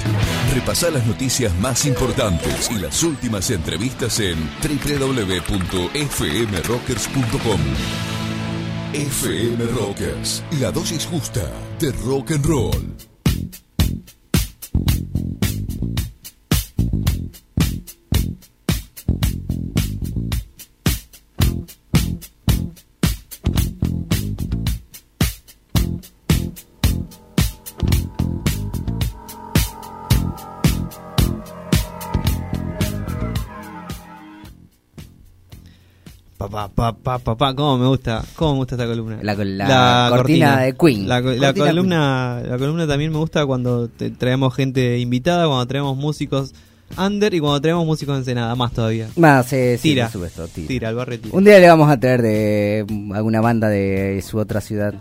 Repasá 0.53 0.89
las 0.89 1.05
noticias 1.05 1.53
más 1.59 1.85
importantes 1.85 2.71
y 2.71 2.79
las 2.79 3.03
últimas 3.03 3.49
entrevistas 3.49 4.21
en 4.21 4.37
www.fmrockers.com. 4.61 7.59
FM 8.93 9.65
Rockers, 9.65 10.45
la 10.61 10.71
dosis 10.71 11.05
justa 11.05 11.51
de 11.77 11.91
rock 11.91 12.31
and 12.31 12.45
roll. 12.45 13.12
Papá, 36.67 36.93
papá, 36.93 37.19
papá, 37.19 37.55
cómo 37.55 37.77
me 37.77 37.87
gusta, 37.87 38.23
cómo 38.35 38.53
me 38.53 38.57
gusta 38.59 38.75
esta 38.75 38.87
columna. 38.87 39.17
La 39.21 39.33
la 39.35 40.07
cortina 40.09 40.59
de 40.61 40.73
Queen. 40.75 41.07
La, 41.07 41.21
columna, 41.21 42.41
la 42.47 42.57
columna 42.57 42.87
también 42.87 43.11
me 43.11 43.17
gusta 43.17 43.45
cuando 43.45 43.87
te- 43.89 44.11
traemos 44.11 44.55
gente 44.55 44.97
invitada, 44.99 45.45
cuando 45.47 45.65
traemos 45.67 45.97
músicos 45.97 46.53
under 46.97 47.33
y 47.33 47.39
cuando 47.39 47.59
traemos 47.59 47.85
músicos 47.85 48.17
en 48.17 48.25
Senada, 48.25 48.55
más 48.55 48.71
todavía. 48.71 49.07
Más, 49.15 49.45
sí, 49.47 49.77
sí, 49.77 49.89
Tira. 49.89 50.05
por 50.05 50.11
supuesto, 50.13 50.47
tira. 50.47 50.67
Tira, 50.67 50.89
el 50.89 50.95
barre 50.95 51.17
tira. 51.17 51.35
Un 51.37 51.43
día 51.43 51.59
le 51.59 51.67
vamos 51.67 51.89
a 51.89 51.99
traer 51.99 52.21
de 52.21 52.85
mm, 52.87 53.11
alguna 53.13 53.41
banda 53.41 53.67
de 53.69 54.23
su 54.25 54.37
otra 54.37 54.61
ciudad, 54.61 54.93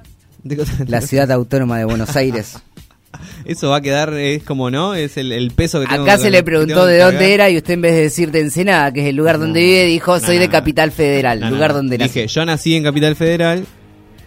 De 0.42 0.64
la 0.88 1.00
ciudad 1.00 1.30
autónoma 1.30 1.78
de 1.78 1.84
Buenos 1.84 2.16
Aires. 2.16 2.58
Eso 3.44 3.70
va 3.70 3.76
a 3.76 3.80
quedar, 3.80 4.12
es 4.14 4.42
como, 4.42 4.70
¿no? 4.70 4.94
Es 4.94 5.16
el, 5.16 5.32
el 5.32 5.50
peso 5.50 5.80
que 5.80 5.86
tengo 5.86 6.02
Acá 6.04 6.18
se 6.18 6.30
le 6.30 6.42
preguntó 6.42 6.86
de 6.86 6.98
dónde 6.98 7.34
era 7.34 7.50
y 7.50 7.56
usted 7.56 7.74
en 7.74 7.82
vez 7.82 7.94
de 7.94 8.00
decir 8.02 8.30
de 8.30 8.40
Ensenada, 8.40 8.92
que 8.92 9.00
es 9.02 9.06
el 9.08 9.16
lugar 9.16 9.38
donde 9.38 9.60
vive, 9.60 9.84
dijo 9.86 10.18
soy 10.20 10.36
No, 10.36 10.40
de 10.42 10.46
no, 10.46 10.52
Capital 10.52 10.92
Federal, 10.92 11.40
No, 11.40 11.46
no, 11.46 11.54
lugar 11.56 11.70
no. 11.70 11.76
donde 11.78 11.98
nací. 11.98 12.20
Dije, 12.20 12.26
yo 12.28 12.44
nací 12.44 12.74
en 12.74 12.84
Capital 12.84 13.16
Federal, 13.16 13.66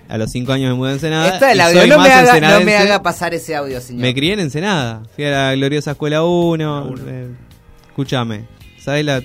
a 0.07 0.17
los 0.17 0.31
5 0.31 0.51
años 0.51 0.69
me 0.71 0.75
mudé 0.75 0.91
a 0.91 0.93
Ensenada. 0.93 1.27
Esto 1.29 1.45
es 1.47 1.59
audio, 1.59 1.87
no 1.87 1.99
me, 2.03 2.09
haga, 2.11 2.39
no 2.59 2.61
me 2.65 2.75
haga 2.75 3.01
pasar 3.01 3.33
ese 3.33 3.55
audio, 3.55 3.81
señor. 3.81 4.01
Me 4.01 4.13
crié 4.13 4.33
en 4.33 4.39
Ensenada. 4.41 5.01
Fui 5.15 5.23
a 5.25 5.31
la 5.31 5.55
gloriosa 5.55 5.91
escuela 5.91 6.23
1. 6.23 6.85
uno. 6.87 7.01
eh, 7.07 7.27
escúchame. 7.87 8.45
¿Sabes 8.79 9.03
la 9.05 9.21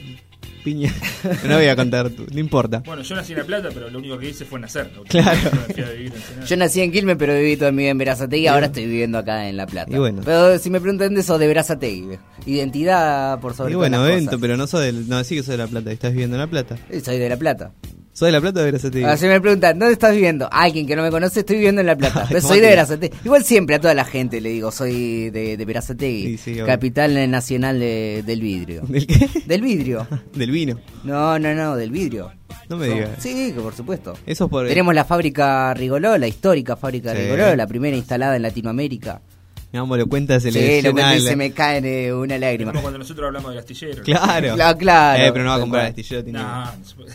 piña? 0.60 0.92
no 1.48 1.56
voy 1.56 1.66
a 1.66 1.76
contar, 1.76 2.10
tú, 2.10 2.26
no 2.32 2.38
importa. 2.38 2.82
Bueno, 2.84 3.02
yo 3.02 3.14
nací 3.14 3.32
en 3.32 3.38
La 3.38 3.44
Plata, 3.44 3.68
pero 3.72 3.90
lo 3.90 3.98
único 3.98 4.18
que 4.18 4.28
hice 4.30 4.44
fue 4.44 4.60
nacer. 4.60 4.90
Claro. 5.08 5.50
Yo 6.46 6.56
nací 6.56 6.80
en 6.80 6.92
Quilmes, 6.92 7.16
pero 7.18 7.34
viví 7.34 7.56
toda 7.56 7.72
mi 7.72 7.82
vida 7.82 7.90
en 7.90 7.98
Verazategui 7.98 8.44
y 8.44 8.46
ahora 8.46 8.66
estoy 8.66 8.86
viviendo 8.86 9.18
acá 9.18 9.48
en 9.48 9.56
La 9.56 9.66
Plata. 9.66 9.94
Y 9.94 9.98
bueno. 9.98 10.22
Pero 10.24 10.58
si 10.58 10.70
me 10.70 10.80
preguntan 10.80 11.14
de 11.14 11.20
eso, 11.20 11.38
de 11.38 11.46
Verazategui. 11.46 12.18
Identidad 12.46 13.40
por 13.40 13.54
sobre 13.54 13.72
y 13.72 13.74
bueno, 13.74 14.04
evento, 14.06 14.32
cosas. 14.32 14.40
pero 14.40 14.56
no 14.56 14.66
soy 14.66 14.86
del, 14.86 15.08
no 15.08 15.18
decís 15.18 15.38
que 15.38 15.42
soy 15.42 15.52
de 15.52 15.58
La 15.58 15.66
Plata, 15.68 15.92
estás 15.92 16.12
viviendo 16.12 16.36
en 16.36 16.40
La 16.40 16.46
Plata. 16.46 16.76
Sí, 16.90 17.00
Soy 17.00 17.18
de 17.18 17.28
La 17.28 17.36
Plata. 17.36 17.72
¿Soy 18.20 18.26
de 18.26 18.32
La 18.32 18.40
Plata 18.42 18.60
o 18.60 18.62
de 18.64 18.70
Verazategui? 18.70 19.04
Ahora, 19.04 19.16
si 19.16 19.26
me 19.26 19.40
preguntan, 19.40 19.78
¿dónde 19.78 19.94
estás 19.94 20.12
viviendo? 20.14 20.46
Alguien 20.52 20.86
que 20.86 20.94
no 20.94 21.02
me 21.02 21.10
conoce, 21.10 21.40
estoy 21.40 21.56
viviendo 21.56 21.80
en 21.80 21.86
La 21.86 21.96
Plata. 21.96 22.24
Pero 22.28 22.40
¿Cómo 22.42 22.48
soy 22.52 22.58
de 22.60 22.66
te- 22.66 22.70
Verazategui. 22.70 23.16
Igual 23.24 23.44
siempre 23.44 23.76
a 23.76 23.80
toda 23.80 23.94
la 23.94 24.04
gente 24.04 24.42
le 24.42 24.50
digo, 24.50 24.70
soy 24.70 25.30
de, 25.30 25.56
de. 25.56 25.80
Sí, 25.88 26.36
sí, 26.36 26.56
capital 26.66 27.30
nacional 27.30 27.80
de- 27.80 28.22
del 28.26 28.42
vidrio. 28.42 28.82
¿Del 28.86 29.06
qué? 29.06 29.26
¿Del 29.46 29.62
vidrio? 29.62 30.06
Del 30.34 30.50
vino. 30.50 30.78
No, 31.02 31.38
no, 31.38 31.54
no, 31.54 31.76
del 31.76 31.90
vidrio. 31.90 32.30
No 32.68 32.76
me 32.76 32.88
digas. 32.88 33.10
Sí, 33.18 33.52
que 33.54 33.60
por 33.60 33.74
supuesto. 33.74 34.12
Eso 34.26 34.44
es 34.44 34.50
por... 34.50 34.68
Tenemos 34.68 34.94
la 34.94 35.04
fábrica 35.06 35.72
Rigoló, 35.72 36.18
la 36.18 36.28
histórica 36.28 36.76
fábrica 36.76 37.12
Sí. 37.14 37.22
Rigoló, 37.22 37.56
la 37.56 37.66
primera 37.66 37.96
instalada 37.96 38.36
en 38.36 38.42
Latinoamérica. 38.42 39.22
Mi 39.72 39.78
amor, 39.78 39.98
lo 40.00 40.06
cuenta, 40.08 40.40
se 40.40 40.50
le 40.50 40.60
Sí, 40.80 40.82
lo 40.82 40.90
cuento 40.92 41.08
llena 41.10 41.14
y 41.14 41.18
el- 41.22 41.28
se 41.28 41.36
me 41.36 41.52
cae 41.52 42.06
eh, 42.06 42.12
una 42.12 42.36
lágrima. 42.38 42.72
como 42.72 42.82
cuando 42.82 42.98
nosotros 42.98 43.26
hablamos 43.28 43.50
del 43.50 43.58
astillero. 43.60 44.02
Claro. 44.02 44.54
Claro, 44.54 44.78
claro. 44.78 45.22
Eh, 45.22 45.30
pero 45.32 45.44
no 45.44 45.50
va 45.50 45.56
a 45.56 45.60
comprar 45.60 45.82
cual. 45.82 45.90
astillero, 45.90 46.24
tiene... 46.24 46.38
No, 46.40 46.64
no. 46.64 46.72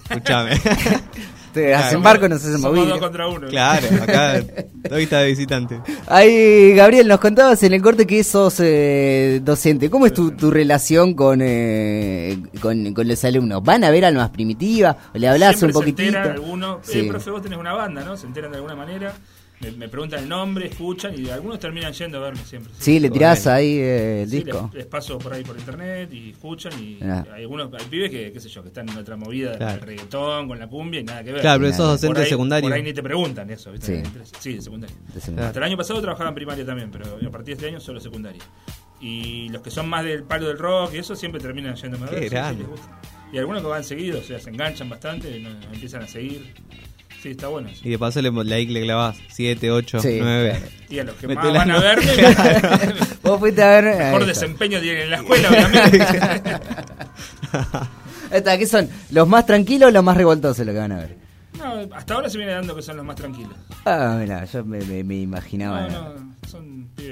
Escuchame. 0.10 0.52
Te 1.54 1.74
hacen 1.74 2.02
Claro. 2.02 2.04
barco, 2.04 2.28
nos 2.30 2.42
hacemos 2.42 2.62
Somos 2.62 2.88
dos 2.90 3.00
contra 3.00 3.28
uno. 3.30 3.48
claro, 3.48 3.88
acá 4.04 4.44
hoy 4.92 5.04
está 5.04 5.20
de 5.22 5.28
visitante. 5.28 5.80
Ahí, 6.08 6.74
Gabriel, 6.76 7.08
nos 7.08 7.20
contabas 7.22 7.64
en 7.64 7.74
el 7.74 7.82
corte 7.82 8.06
que 8.06 8.24
sos 8.26 8.56
eh, 8.60 9.40
docente. 9.42 9.90
¿Cómo 9.90 10.06
es 10.06 10.14
tu, 10.14 10.32
tu 10.32 10.52
relación 10.52 11.14
con, 11.14 11.40
eh, 11.42 12.38
con, 12.62 12.94
con 12.94 13.08
los 13.08 13.24
alumnos? 13.24 13.64
¿Van 13.64 13.86
a 13.86 13.90
ver 13.90 14.04
almas 14.04 14.32
primitivas? 14.32 14.98
¿O 15.14 15.18
le 15.18 15.30
hablas 15.30 15.62
un 15.64 15.72
poquitito? 15.72 16.02
Se 16.02 16.08
enteran 16.18 16.32
algunos, 16.32 16.78
Sí. 16.84 17.00
eh, 17.00 17.08
profe, 17.10 17.30
vos 17.32 17.42
tenés 17.42 17.58
una 17.58 17.72
banda, 17.74 18.04
¿no? 18.04 18.18
Se 18.18 18.28
enteran 18.28 18.52
de 18.52 18.58
alguna 18.58 18.76
manera. 18.76 19.14
Me, 19.62 19.72
me 19.72 19.88
preguntan 19.88 20.22
el 20.24 20.28
nombre, 20.30 20.68
escuchan 20.68 21.14
y 21.18 21.30
algunos 21.30 21.60
terminan 21.60 21.94
yendo 21.94 22.18
a 22.18 22.22
verme 22.22 22.42
siempre. 22.44 22.74
Sí, 22.78 23.00
le 23.00 23.10
tirás 23.10 23.48
ahí 23.48 23.78
eh, 23.78 24.24
el 24.24 24.30
Sí, 24.30 24.44
disco. 24.44 24.70
les, 24.74 24.80
les 24.80 24.86
paso 24.86 25.18
por 25.18 25.34
ahí 25.34 25.44
por 25.44 25.58
internet 25.58 26.10
y 26.14 26.32
escuchan 26.32 26.74
y 26.82 27.00
Ah. 27.02 27.26
hay 27.34 27.44
algunos, 27.44 27.74
hay 27.74 27.86
pibes 27.90 28.12
que, 28.12 28.32
qué 28.34 28.40
sé 28.42 28.50
yo, 28.50 28.62
que 28.62 28.68
están 28.68 28.90
en 28.90 28.98
otra 28.98 29.16
movida 29.16 29.56
Claro. 29.58 29.72
del 29.74 29.82
reggaetón, 29.82 30.48
con 30.50 30.60
la 30.60 30.68
cumbia 30.68 31.00
y 31.00 31.04
nada 31.06 31.24
que 31.24 31.32
ver. 31.32 31.42
Claro, 31.42 31.62
pero 31.62 31.72
sos 31.74 31.88
docente 31.88 32.16
por 32.16 32.24
ahí, 32.24 32.30
secundario. 32.30 32.70
Por 32.70 32.74
ahí 32.78 32.84
ni 32.84 32.94
te 32.94 33.02
preguntan 33.02 33.50
eso, 33.50 33.72
¿viste? 33.72 34.04
Sí. 34.04 34.12
Sí, 34.40 34.54
de 34.56 34.62
secundario. 34.62 34.96
De 35.14 35.22
Claro. 35.22 35.44
Hasta 35.48 35.60
el 35.60 35.64
año 35.64 35.78
pasado 35.78 36.02
trabajaba 36.02 36.30
en 36.30 36.36
primaria 36.36 36.66
también, 36.66 36.92
pero 36.92 37.06
a 37.06 37.32
partir 37.32 37.46
de 37.46 37.54
este 37.54 37.68
año 37.68 37.80
solo 37.80 38.02
secundaria. 38.02 38.42
Y 39.00 39.48
los 39.50 39.62
que 39.62 39.72
son 39.72 39.88
más 39.88 40.04
del 40.04 40.24
palo 40.24 40.48
del 40.48 40.58
rock 40.58 40.94
y 40.96 40.98
eso 40.98 41.16
siempre 41.16 41.40
terminan 41.40 41.76
yendo 41.76 41.98
a 42.04 42.10
Qué 42.10 42.16
ver. 42.16 42.24
sí, 42.24 42.30
sí, 42.30 42.36
grande. 42.36 42.60
les 42.64 42.70
gusta. 42.72 43.02
Y 43.32 43.38
algunos 43.38 43.62
que 43.62 43.68
van 43.68 43.84
seguidos, 43.84 44.22
o 44.24 44.28
sea, 44.28 44.40
se 44.40 44.50
enganchan 44.50 44.90
bastante, 44.90 45.40
nos 45.40 45.54
empiezan 45.74 46.04
a 46.04 46.08
seguir. 46.08 46.54
Sí, 47.22 47.30
está 47.32 47.48
bueno 47.48 47.70
eso. 47.70 47.82
Y 47.84 47.90
de 47.90 47.98
paso 48.00 48.22
le, 48.22 48.30
le, 48.32 48.66
le 48.66 48.82
clavás 48.84 49.18
7, 49.30 49.72
8, 49.72 50.00
Sí, 50.00 50.18
9. 50.22 50.62
Y 50.90 51.00
a 51.00 51.04
los 51.04 51.16
que 51.16 51.28
más 51.28 51.44
van 51.52 51.72
a 51.72 51.74
no. 51.74 51.82
verme, 51.82 52.06
Vos 53.24 53.40
fuiste 53.40 53.64
a 53.64 53.82
ver. 53.82 53.98
mejor 53.98 54.26
desempeño 54.26 54.80
tienen 54.80 55.02
en 55.04 55.10
la 55.12 55.18
escuela, 55.18 55.50
obviamente. 55.50 56.00
¿Qué 58.60 58.68
son? 58.68 58.90
¿Los 59.12 59.28
más 59.28 59.46
tranquilos 59.46 59.90
o 59.90 59.92
los 59.92 60.04
más 60.04 60.16
revoltosos 60.18 60.66
lo 60.66 60.72
que 60.74 60.80
van 60.80 60.92
a 60.92 60.98
ver? 60.98 61.18
No, 61.58 61.96
hasta 61.96 62.14
ahora 62.16 62.30
se 62.30 62.38
viene 62.38 62.52
dando 62.54 62.76
que 62.76 62.82
son 62.82 62.98
los 62.98 63.06
más 63.06 63.16
tranquilos. 63.16 63.54
Ah, 63.86 64.18
mira, 64.20 64.44
yo 64.46 64.64
me, 64.66 64.80
me- 64.86 65.04
me 65.04 65.16
imaginaba. 65.16 65.88
No, 65.88 66.14
no, 66.14 66.36
son 66.48 66.90
pibes. 66.96 67.05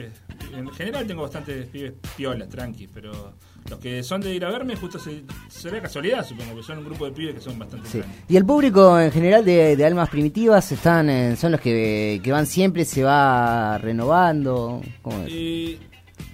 En 0.56 0.70
general 0.72 1.06
tengo 1.08 1.22
bastantes 1.24 1.68
pibes 1.68 1.94
piolas, 2.16 2.48
tranquis, 2.50 2.90
pero 2.94 3.34
los 3.70 3.80
que 3.80 4.04
son 4.04 4.22
de 4.22 4.34
ir 4.34 4.44
a 4.46 4.50
verme, 4.50 4.76
justo 4.76 5.00
se, 5.00 5.24
será 5.50 5.82
casualidad, 5.82 6.26
supongo, 6.28 6.56
que 6.56 6.64
son 6.64 6.80
un 6.80 6.86
grupo 6.86 7.06
de 7.06 7.12
pibes 7.12 7.36
que 7.36 7.42
son 7.42 7.58
bastante 7.58 7.88
Sí. 7.90 8.02
Y 8.28 8.36
el 8.38 8.46
público 8.46 9.00
en 9.00 9.12
general 9.12 9.44
de, 9.46 9.76
de 9.76 9.86
almas 9.86 10.10
primitivas 10.10 10.72
están 10.72 11.10
eh, 11.10 11.36
son 11.36 11.54
los 11.54 11.62
que, 11.62 12.20
que 12.24 12.32
van 12.32 12.46
siempre, 12.46 12.86
se 12.86 13.04
va 13.04 13.78
renovando. 13.78 14.82
¿Cómo 15.02 15.24
es? 15.24 15.30
Y 15.32 15.80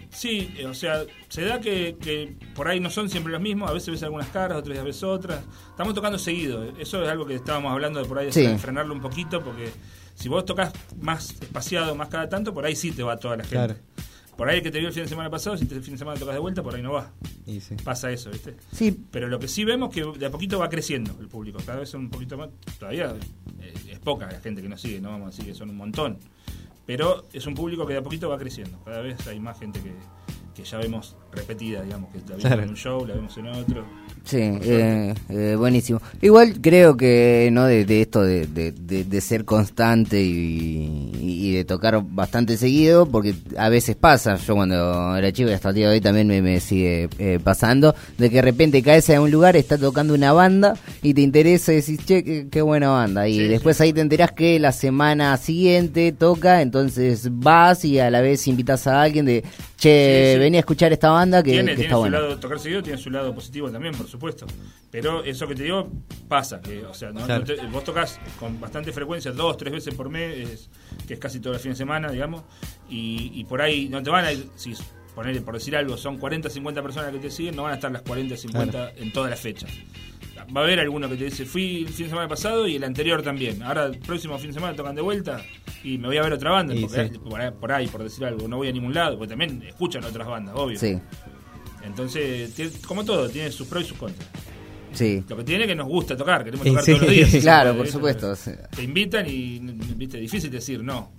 sí, 0.10 0.54
eh, 0.58 0.66
o 0.66 0.74
sea, 0.74 1.04
se 1.30 1.44
da 1.44 1.60
que, 1.60 1.96
que 2.02 2.36
por 2.56 2.68
ahí 2.68 2.80
no 2.80 2.90
son 2.90 3.10
siempre 3.10 3.32
los 3.32 3.42
mismos, 3.42 3.70
a 3.70 3.74
veces 3.74 3.90
ves 3.92 4.04
algunas 4.04 4.28
caras, 4.30 4.58
otras 4.58 4.84
veces 4.84 5.04
otras. 5.04 5.40
Estamos 5.70 5.94
tocando 5.94 6.18
seguido, 6.20 6.64
eso 6.80 7.02
es 7.04 7.10
algo 7.10 7.26
que 7.26 7.36
estábamos 7.36 7.72
hablando 7.72 8.02
de 8.02 8.06
por 8.08 8.18
ahí, 8.20 8.26
de 8.28 8.32
Sí. 8.34 8.48
frenarlo 8.58 8.94
un 8.94 9.02
poquito, 9.02 9.42
porque 9.44 9.70
si 10.16 10.28
vos 10.28 10.44
tocas 10.46 10.74
más 11.00 11.30
espaciado, 11.30 11.96
más 11.96 12.10
cada 12.10 12.28
tanto, 12.28 12.54
por 12.54 12.66
ahí 12.66 12.76
sí 12.76 12.92
te 12.92 13.04
va 13.04 13.16
toda 13.18 13.38
la 13.38 13.44
gente. 13.44 13.56
Claro. 13.56 13.76
Por 14.40 14.48
ahí 14.48 14.60
el 14.60 14.64
que 14.64 14.72
te 14.72 14.80
vio 14.80 14.88
el 14.88 14.94
fin 14.94 15.04
de 15.04 15.10
semana 15.10 15.30
pasado, 15.30 15.58
si 15.58 15.64
este 15.66 15.82
fin 15.82 15.96
de 15.96 15.98
semana 15.98 16.18
tocas 16.18 16.34
de 16.34 16.40
vuelta, 16.40 16.64
por 16.64 16.74
ahí 16.74 16.82
no 16.82 16.94
va. 16.94 17.12
Y 17.46 17.60
sí. 17.60 17.76
Pasa 17.84 18.10
eso, 18.10 18.32
¿viste? 18.32 18.56
Sí, 18.72 18.98
Pero 19.12 19.28
lo 19.28 19.38
que 19.38 19.50
sí 19.50 19.66
vemos 19.66 19.94
que 19.94 20.02
de 20.18 20.26
a 20.26 20.32
poquito 20.32 20.58
va 20.58 20.70
creciendo 20.70 21.14
el 21.20 21.28
público. 21.28 21.60
Cada 21.66 21.80
vez 21.80 21.90
son 21.90 22.04
un 22.04 22.10
poquito 22.10 22.38
más. 22.38 22.48
Todavía 22.80 23.14
eh, 23.60 23.74
es 23.90 24.00
poca 24.00 24.32
la 24.32 24.40
gente 24.40 24.62
que 24.62 24.70
nos 24.70 24.80
sigue, 24.80 25.02
no 25.02 25.10
vamos 25.10 25.28
a 25.28 25.30
decir 25.32 25.44
que 25.46 25.54
son 25.54 25.70
un 25.70 25.76
montón. 25.76 26.18
Pero 26.86 27.26
es 27.34 27.46
un 27.48 27.54
público 27.54 27.86
que 27.86 27.92
de 27.92 28.00
a 28.00 28.02
poquito 28.02 28.30
va 28.30 28.38
creciendo. 28.38 28.80
Cada 28.86 29.02
vez 29.02 29.28
hay 29.28 29.42
más 29.42 29.60
gente 29.60 29.82
que, 29.82 29.94
que 30.56 30.64
ya 30.64 30.78
vemos 30.78 31.18
repetida, 31.34 31.82
digamos, 31.82 32.10
que 32.14 32.20
la 32.30 32.38
Claro. 32.38 32.64
en 32.64 32.70
un 32.70 32.78
show, 32.78 33.06
la 33.06 33.16
vemos 33.16 33.38
en 33.38 33.48
otro. 33.48 33.86
Sí, 34.26 34.38
eh, 34.42 35.16
eh, 35.30 35.56
buenísimo. 35.58 36.02
Igual 36.22 36.60
creo 36.62 36.96
que 36.96 37.50
no 37.52 37.66
de, 37.66 37.84
de 37.86 38.02
esto 38.02 38.22
de, 38.22 38.46
de- 38.46 38.72
de- 38.72 39.22
ser 39.22 39.44
constante 39.44 40.22
y, 40.22 41.12
y 41.20 41.54
de 41.54 41.66
tocar 41.66 42.02
bastante 42.04 42.56
seguido, 42.58 43.08
porque 43.08 43.34
a 43.58 43.70
veces 43.70 43.96
pasa, 43.96 44.36
yo 44.38 44.54
cuando 44.56 45.16
era 45.18 45.32
chico 45.32 45.50
y 45.50 45.54
hasta 45.54 45.70
el 45.70 45.76
día 45.76 45.88
de 45.90 45.96
hoy 45.96 46.02
también 46.02 46.28
me, 46.28 46.42
me 46.42 46.60
sigue 46.60 47.10
eh, 47.18 47.40
pasando, 47.44 47.96
de 48.18 48.30
que 48.30 48.36
de 48.38 48.42
repente 48.44 48.82
caes 48.84 49.10
en 49.10 49.22
un 49.22 49.32
lugar, 49.32 49.56
está 49.56 49.78
tocando 49.78 50.14
una 50.14 50.32
banda 50.32 50.76
y 51.02 51.14
te 51.14 51.22
interesa 51.22 51.74
y 51.74 51.78
decís, 51.78 52.00
che, 52.06 52.24
qué, 52.24 52.48
qué 52.52 52.62
buena 52.62 52.90
banda. 52.90 53.28
Y 53.28 53.40
Sí, 53.40 53.48
después 53.48 53.82
ahí 53.82 53.94
te 53.94 54.02
enterás 54.02 54.32
que 54.32 54.60
la 54.60 54.72
semana 54.72 55.36
siguiente 55.38 56.12
toca, 56.12 56.62
entonces 56.62 57.28
vas 57.32 57.84
y 57.84 58.00
a 58.00 58.10
la 58.12 58.22
vez 58.22 58.48
invitas 58.48 58.86
a 58.88 59.02
alguien 59.02 59.26
de, 59.26 59.44
che, 59.78 60.34
Sí, 60.34 60.40
vení 60.40 60.58
a 60.58 60.60
escuchar 60.62 60.94
esta 60.94 61.10
banda 61.10 61.42
que, 61.44 61.52
tiene 61.52 61.72
que 61.72 61.76
tiene 61.76 61.84
está 61.88 61.96
su 61.96 62.00
buena. 62.02 62.20
lado, 62.20 62.38
tocar 62.40 62.60
seguido 62.60 62.84
tiene 62.84 62.98
su 62.98 63.10
lado 63.10 63.34
positivo 63.34 63.70
también, 63.72 63.94
por 63.96 64.08
supuesto. 64.10 64.46
Pero 64.92 65.24
eso 65.24 65.48
que 65.48 65.56
te 65.56 65.64
digo 65.64 65.90
pasa, 66.28 66.60
que, 66.62 66.84
o 66.86 66.94
sea, 66.94 67.12
no- 67.12 67.26
Claro. 67.26 67.40
no 67.42 67.46
te- 67.46 67.66
vos 67.68 67.84
tocas 67.84 68.20
con 68.40 68.60
bastante 68.60 68.92
frecuencia, 68.92 69.32
dos, 69.32 69.58
tres 69.58 69.72
veces 69.74 69.94
por 69.96 70.10
mes, 70.10 70.38
es- 70.50 70.70
que 71.08 71.14
es 71.16 71.20
casi 71.20 71.40
todo 71.40 71.54
el 71.54 71.60
fin 71.60 71.72
de 71.72 71.78
semana, 71.78 72.12
digamos, 72.12 72.44
y, 72.90 73.32
y 73.36 73.44
por 73.46 73.62
ahí 73.62 73.88
no 73.90 74.02
te 74.04 74.10
van 74.10 74.26
a 74.26 74.32
ir, 74.34 74.50
si 74.56 74.74
ponerle 75.16 75.42
por 75.42 75.54
decir 75.56 75.76
algo, 75.76 75.98
son 75.98 76.18
40, 76.18 76.50
50 76.50 76.82
personas 76.82 77.12
que 77.12 77.20
te 77.20 77.30
siguen, 77.32 77.56
no 77.56 77.64
van 77.64 77.74
a 77.74 77.76
estar 77.76 77.92
las 77.92 78.04
40, 78.04 78.38
50 78.38 78.92
en 78.96 79.12
todas 79.12 79.30
las 79.30 79.40
fechas. 79.40 79.70
Va 80.56 80.62
a 80.62 80.64
haber 80.64 80.80
alguno 80.80 81.10
que 81.10 81.16
te 81.18 81.26
dice, 81.26 81.46
fui 81.46 81.80
el 81.84 81.90
fin 81.90 82.06
de 82.06 82.10
semana 82.12 82.28
pasado 82.28 82.66
y 82.68 82.76
el 82.78 82.84
anterior 82.84 83.22
también. 83.22 83.62
Ahora 83.62 83.86
el 83.86 84.00
próximo 84.00 84.38
fin 84.40 84.48
de 84.48 84.54
semana 84.54 84.76
tocan 84.76 84.96
de 84.96 85.02
vuelta 85.02 85.44
y 85.84 85.98
me 85.98 86.08
voy 86.08 86.18
a 86.18 86.24
ver 86.24 86.34
otra 86.34 86.52
banda. 86.52 86.74
Y 86.74 86.82
porque 86.82 87.10
sí. 87.10 87.20
por, 87.20 87.40
ahí, 87.42 87.52
por 87.52 87.72
ahí, 87.72 87.88
por 87.88 88.02
decir 88.04 88.24
algo, 88.26 88.48
no 88.48 88.58
voy 88.58 88.70
a 88.70 88.72
ningún 88.72 88.94
lado, 88.94 89.18
porque 89.18 89.30
también 89.32 89.62
escuchan 89.64 90.04
otras 90.06 90.28
bandas, 90.28 90.56
obvio. 90.58 90.80
Sí, 90.80 90.98
Entonces, 91.86 92.54
tiene- 92.54 92.72
como 92.88 93.04
todo, 93.06 93.30
tiene 93.30 93.52
sus 93.52 93.68
pros 93.68 93.84
y 93.84 93.88
sus 93.88 93.98
contras. 93.98 94.28
sí. 94.94 95.24
Lo 95.30 95.38
que 95.38 95.44
tiene 95.44 95.64
es 95.64 95.68
que 95.70 95.76
nos 95.76 95.88
gusta 95.88 96.16
tocar, 96.18 96.44
queremos 96.44 96.66
tocar 96.66 96.84
sí. 96.84 96.92
todos 96.94 97.04
los 97.06 97.12
días. 97.12 97.30
Claro, 97.42 97.76
por 97.78 97.88
supuesto. 97.88 98.34
Te 98.76 98.84
invitan 98.84 99.26
y, 99.28 99.60
viste, 99.96 100.18
difícil 100.18 100.50
decir 100.52 100.84
no. 100.84 101.12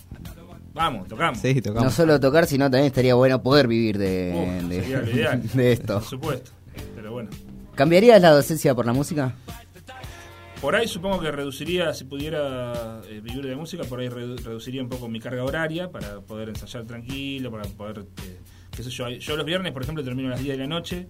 Vamos, 0.73 1.09
tocamos. 1.09 1.41
Sí, 1.41 1.61
tocamos. 1.61 1.85
No 1.85 1.91
solo 1.91 2.21
tocar, 2.21 2.47
sino 2.47 2.65
también 2.67 2.87
estaría 2.87 3.15
bueno 3.15 3.43
poder 3.43 3.67
vivir 3.67 3.99
de, 3.99 4.61
Uf, 4.63 4.69
de- 4.69 4.81
sería 4.83 5.01
lo 5.01 5.11
ideal. 5.11 5.43
de 5.55 5.73
esto. 5.73 5.95
Por 5.95 6.05
supuesto. 6.05 6.51
Pero 6.95 7.13
bueno. 7.13 7.31
¿Cambiarías 7.75 8.21
la 8.21 8.31
docencia 8.31 8.75
por 8.75 8.87
la 8.87 8.93
música? 8.93 9.35
Por 10.61 10.77
ahí 10.77 10.87
supongo 10.87 11.21
que 11.21 11.31
reduciría, 11.33 11.95
si 11.95 12.05
pudiera 12.05 13.01
eh, 13.09 13.21
vivir 13.23 13.47
de 13.47 13.57
música, 13.57 13.83
por 13.85 13.99
ahí 14.01 14.09
redu- 14.09 14.37
reduciría 14.43 14.83
un 14.83 14.91
poco 14.91 15.09
mi 15.09 15.19
carga 15.19 15.43
horaria 15.43 15.91
para 15.91 16.21
poder 16.21 16.51
ensayar 16.51 16.85
tranquilo, 16.85 17.51
para 17.51 17.65
poder, 17.65 18.01
eh, 18.01 18.37
qué 18.71 18.83
sé 18.83 18.91
yo. 18.91 19.09
Yo 19.09 19.37
los 19.37 19.47
viernes, 19.47 19.73
por 19.73 19.83
ejemplo, 19.83 20.03
termino 20.05 20.29
a 20.29 20.33
las 20.33 20.41
10 20.41 20.57
de 20.57 20.63
la 20.63 20.69
noche 20.69 21.09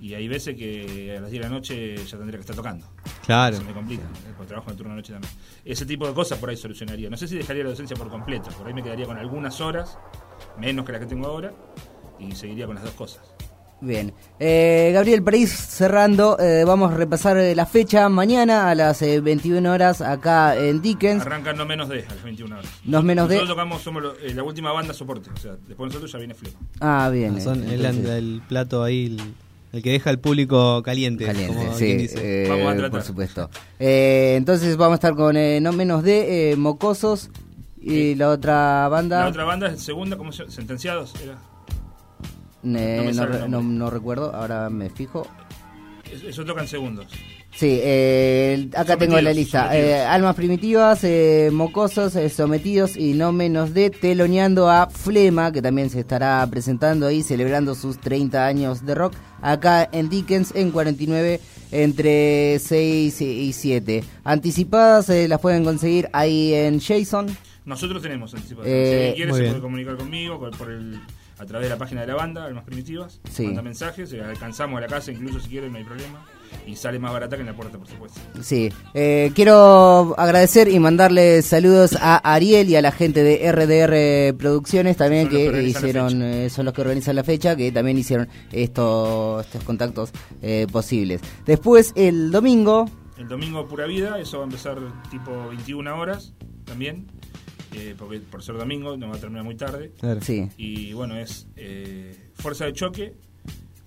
y 0.00 0.14
hay 0.14 0.28
veces 0.28 0.56
que 0.56 1.14
a 1.16 1.20
las 1.20 1.30
10 1.30 1.42
de 1.42 1.48
la 1.48 1.54
noche 1.54 1.96
ya 1.96 2.16
tendría 2.16 2.38
que 2.38 2.40
estar 2.40 2.56
tocando. 2.56 2.86
Claro. 3.24 3.56
Se 3.56 3.64
me 3.64 3.72
complica, 3.72 4.02
¿eh? 4.02 4.32
porque 4.36 4.48
trabajo 4.48 4.70
en 4.70 4.76
turno 4.76 4.92
de 4.92 4.96
noche 4.96 5.12
también. 5.12 5.32
Ese 5.64 5.86
tipo 5.86 6.06
de 6.06 6.14
cosas 6.14 6.38
por 6.38 6.50
ahí 6.50 6.56
solucionaría. 6.56 7.08
No 7.08 7.16
sé 7.16 7.28
si 7.28 7.36
dejaría 7.36 7.64
la 7.64 7.70
docencia 7.70 7.96
por 7.96 8.08
completo, 8.08 8.50
por 8.50 8.66
ahí 8.66 8.74
me 8.74 8.82
quedaría 8.82 9.06
con 9.06 9.16
algunas 9.16 9.60
horas, 9.60 9.98
menos 10.58 10.84
que 10.84 10.92
las 10.92 11.00
que 11.00 11.06
tengo 11.06 11.26
ahora, 11.26 11.52
y 12.18 12.32
seguiría 12.32 12.66
con 12.66 12.74
las 12.74 12.84
dos 12.84 12.94
cosas. 12.94 13.33
Bien. 13.80 14.14
Eh, 14.40 14.92
Gabriel, 14.94 15.22
para 15.22 15.36
ir 15.36 15.48
cerrando, 15.48 16.38
eh, 16.38 16.64
vamos 16.64 16.90
a 16.92 16.96
repasar 16.96 17.36
eh, 17.36 17.54
la 17.54 17.66
fecha 17.66 18.08
mañana 18.08 18.70
a 18.70 18.74
las 18.74 19.02
eh, 19.02 19.20
21 19.20 19.70
horas 19.70 20.00
acá 20.00 20.56
en 20.56 20.80
Dickens. 20.80 21.20
Arrancan 21.22 21.56
no 21.58 21.66
menos 21.66 21.88
de 21.90 22.00
a 22.06 22.14
las 22.14 22.22
21 22.22 22.56
horas. 22.58 22.70
No 22.84 23.02
menos 23.02 23.28
de... 23.28 23.34
Nosotros 23.34 23.56
tocamos, 23.56 23.82
somos 23.82 24.02
lo- 24.02 24.18
eh, 24.20 24.32
la 24.34 24.42
última 24.42 24.72
banda 24.72 24.94
soporte, 24.94 25.28
o 25.34 25.36
sea, 25.36 25.52
después 25.52 25.76
de 25.78 25.86
nosotros 25.86 26.12
ya 26.12 26.18
viene 26.18 26.34
Flema. 26.34 26.56
Ah, 26.80 27.10
bien. 27.12 27.34
Ah, 27.36 27.40
Son 27.40 27.62
el, 27.68 27.84
el 27.84 28.42
plato 28.48 28.82
ahí, 28.82 29.06
el, 29.06 29.20
el 29.74 29.82
que 29.82 29.90
deja 29.90 30.08
al 30.08 30.18
público 30.18 30.82
caliente. 30.82 31.26
Caliente, 31.26 31.54
como 31.54 31.74
sí, 31.76 31.94
dice. 31.94 32.44
eh, 32.44 32.48
Vamos 32.48 32.68
a 32.68 32.72
tratar. 32.76 32.90
por 32.90 33.02
supuesto. 33.02 33.50
Eh, 33.78 34.34
entonces 34.38 34.78
vamos 34.78 34.92
a 34.92 34.96
estar 34.96 35.14
con 35.14 35.36
eh, 35.36 35.60
no 35.60 35.72
menos 35.72 36.02
de 36.02 36.52
eh, 36.52 36.56
Mocosos 36.56 37.28
y 37.82 38.14
la 38.14 38.30
otra 38.30 38.88
banda... 38.88 39.20
La 39.20 39.28
otra 39.28 39.44
banda 39.44 39.68
es 39.68 39.82
segunda, 39.82 40.16
¿cómo 40.16 40.32
se 40.32 40.44
llama? 40.44 40.52
Sentenciados, 40.54 41.12
era. 41.22 41.36
Eh, 42.64 43.12
no 43.48 43.90
recuerdo, 43.90 44.34
ahora 44.34 44.70
me 44.70 44.90
fijo. 44.90 45.26
Es- 46.12 46.22
Eso 46.24 46.44
tocan 46.44 46.66
segundos. 46.68 47.06
Sí, 47.56 47.78
eh, 47.82 48.68
acá 48.76 48.96
tengo 48.96 49.20
la 49.20 49.32
lista. 49.32 49.76
Eh, 49.78 49.94
almas 50.04 50.34
primitivas, 50.34 51.04
eh, 51.04 51.50
mocosos, 51.52 52.16
eh, 52.16 52.28
sometidos 52.28 52.96
y 52.96 53.12
no 53.14 53.30
menos 53.30 53.72
de 53.74 53.90
teloneando 53.90 54.68
a 54.68 54.88
Flema, 54.90 55.52
que 55.52 55.62
también 55.62 55.88
se 55.88 56.00
estará 56.00 56.44
presentando 56.50 57.06
ahí, 57.06 57.22
celebrando 57.22 57.76
sus 57.76 58.00
30 58.00 58.44
años 58.44 58.84
de 58.84 58.96
rock, 58.96 59.14
acá 59.40 59.88
en 59.92 60.08
Dickens 60.08 60.52
en 60.56 60.72
49 60.72 61.40
entre 61.70 62.58
6 62.58 63.20
y 63.20 63.52
7. 63.52 64.02
Anticipadas 64.24 65.08
eh, 65.10 65.28
las 65.28 65.40
pueden 65.40 65.64
conseguir 65.64 66.08
ahí 66.12 66.54
en 66.54 66.80
Jason. 66.80 67.26
Nosotros 67.64 68.02
tenemos 68.02 68.34
anticipación. 68.34 68.74
Eh, 68.74 69.10
si 69.12 69.16
quiere 69.16 69.32
se 69.32 69.40
bien. 69.40 69.52
puede 69.52 69.62
comunicar 69.62 69.96
conmigo 69.96 70.38
por, 70.40 70.50
por 70.58 70.70
el, 70.72 70.98
a 71.38 71.46
través 71.46 71.66
de 71.66 71.74
la 71.74 71.78
página 71.78 72.02
de 72.02 72.06
la 72.06 72.14
banda, 72.14 72.44
Almas 72.44 72.64
Primitivas. 72.64 73.20
Sí. 73.30 73.46
Manda 73.46 73.62
mensajes, 73.62 74.12
eh, 74.12 74.22
alcanzamos 74.22 74.78
a 74.78 74.80
la 74.80 74.86
casa 74.86 75.12
incluso 75.12 75.40
si 75.40 75.48
quieren, 75.48 75.72
no 75.72 75.78
hay 75.78 75.84
problema. 75.84 76.24
Y 76.66 76.76
sale 76.76 76.98
más 76.98 77.12
barata 77.12 77.36
que 77.36 77.40
en 77.40 77.46
la 77.46 77.56
puerta, 77.56 77.78
por 77.78 77.88
supuesto. 77.88 78.20
Sí, 78.40 78.72
eh, 78.94 79.32
quiero 79.34 80.14
agradecer 80.16 80.68
y 80.68 80.78
mandarle 80.78 81.42
saludos 81.42 81.96
a 82.00 82.16
Ariel 82.16 82.70
y 82.70 82.76
a 82.76 82.82
la 82.82 82.92
gente 82.92 83.22
de 83.22 83.50
RDR 83.50 84.36
Producciones 84.38 84.96
también 84.96 85.28
que 85.28 85.62
hicieron, 85.62 86.22
eh, 86.22 86.48
son 86.50 86.64
los 86.64 86.74
que 86.74 86.80
organizan 86.80 87.16
la 87.16 87.24
fecha, 87.24 87.56
que 87.56 87.72
también 87.72 87.98
hicieron 87.98 88.28
esto, 88.52 89.40
estos 89.40 89.62
contactos 89.64 90.10
eh, 90.42 90.66
posibles. 90.70 91.20
Después 91.44 91.92
el 91.96 92.30
domingo, 92.30 92.88
El 93.18 93.28
domingo 93.28 93.66
Pura 93.66 93.86
Vida, 93.86 94.18
eso 94.18 94.38
va 94.38 94.44
a 94.44 94.46
empezar 94.46 94.78
tipo 95.10 95.48
21 95.48 95.96
horas 95.96 96.34
también. 96.64 97.06
Eh, 97.76 97.94
porque 97.98 98.20
por 98.20 98.42
ser 98.42 98.56
domingo 98.56 98.96
no 98.96 99.08
va 99.08 99.16
a 99.16 99.18
terminar 99.18 99.44
muy 99.44 99.56
tarde. 99.56 99.90
Claro. 100.00 100.20
sí, 100.22 100.48
Y 100.56 100.92
bueno, 100.92 101.16
es 101.16 101.46
eh, 101.56 102.16
Fuerza 102.34 102.64
de 102.66 102.72
Choque, 102.72 103.12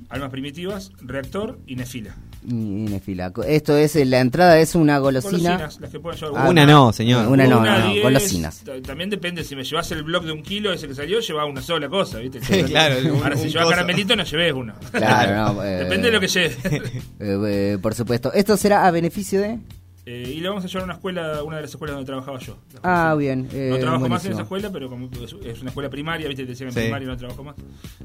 Almas 0.10 0.30
Primitivas, 0.30 0.92
Reactor 1.02 1.58
y 1.66 1.76
Nefila. 1.76 2.16
y- 2.48 2.54
Nefila. 2.54 3.34
Esto 3.48 3.76
es, 3.76 3.96
eh, 3.96 4.06
la 4.06 4.20
entrada 4.22 4.60
es 4.60 4.76
una 4.76 5.00
golosina. 5.00 5.32
Golosinas, 5.58 5.80
las 5.82 5.90
que 5.92 6.00
puedan 6.00 6.20
llevar. 6.20 6.46
Ah, 6.46 6.50
Una 6.50 6.66
no, 6.66 6.94
señor. 6.94 7.28
Una 7.28 7.46
no, 7.48 7.66
no, 7.66 7.80
no, 7.80 7.90
diez, 7.92 8.04
golosinas. 8.04 8.60
ta- 8.64 8.80
También 8.82 9.10
depende, 9.10 9.44
si 9.44 9.56
me 9.56 9.64
llevas 9.64 9.92
el 9.92 10.04
blog 10.04 10.24
de 10.24 10.32
un 10.32 10.44
kilo, 10.44 10.72
ese 10.72 10.88
que 10.88 10.94
salió, 10.96 11.20
lleva 11.20 11.46
una 11.46 11.62
sola 11.62 11.90
cosa, 11.90 12.20
¿viste? 12.20 12.40
Claro, 12.66 12.96
un- 13.12 13.24
Ahora, 13.24 13.36
si 13.38 13.50
llevas 13.50 13.70
caramelito, 13.70 14.16
no 14.16 14.24
lleves 14.24 14.54
uno. 14.54 14.76
Claro, 14.92 15.54
no, 15.56 15.64
eh, 15.66 15.84
Depende 15.84 16.08
de 16.08 16.14
lo 16.14 16.20
que 16.22 16.28
lleves. 16.28 16.58
Eh, 16.64 16.92
eh, 17.20 17.78
por 17.82 17.96
supuesto. 17.96 18.32
Esto 18.34 18.56
será 18.56 18.86
a 18.88 18.92
beneficio 18.92 19.42
de... 19.42 19.58
Eh, 20.10 20.36
y 20.38 20.40
le 20.40 20.48
vamos 20.48 20.64
a 20.64 20.68
llevar 20.68 20.84
a 20.84 20.86
una 20.86 20.94
escuela, 20.94 21.44
una 21.44 21.58
de 21.58 21.64
las 21.64 21.72
escuelas 21.72 21.96
donde 21.98 22.06
trabajaba 22.06 22.40
yo. 22.40 22.56
Ah, 22.82 23.14
bien. 23.20 23.50
eh, 23.52 23.68
no 23.72 23.78
trabajo 23.78 24.08
más 24.08 24.24
en 24.24 24.32
esa 24.32 24.44
escuela, 24.44 24.70
pero 24.72 24.88
como 24.88 25.10
es 25.22 25.62
una 25.62 25.70
escuela 25.70 25.90
primaria, 25.90 26.30
¿viste? 26.30 26.44
Te 26.44 26.52
decía 26.52 26.66
que 26.68 26.70
en 26.70 26.74
Sí. 26.76 26.80
primaria 26.84 27.08
no 27.10 27.18
trabajo 27.18 27.44
más. 27.44 27.56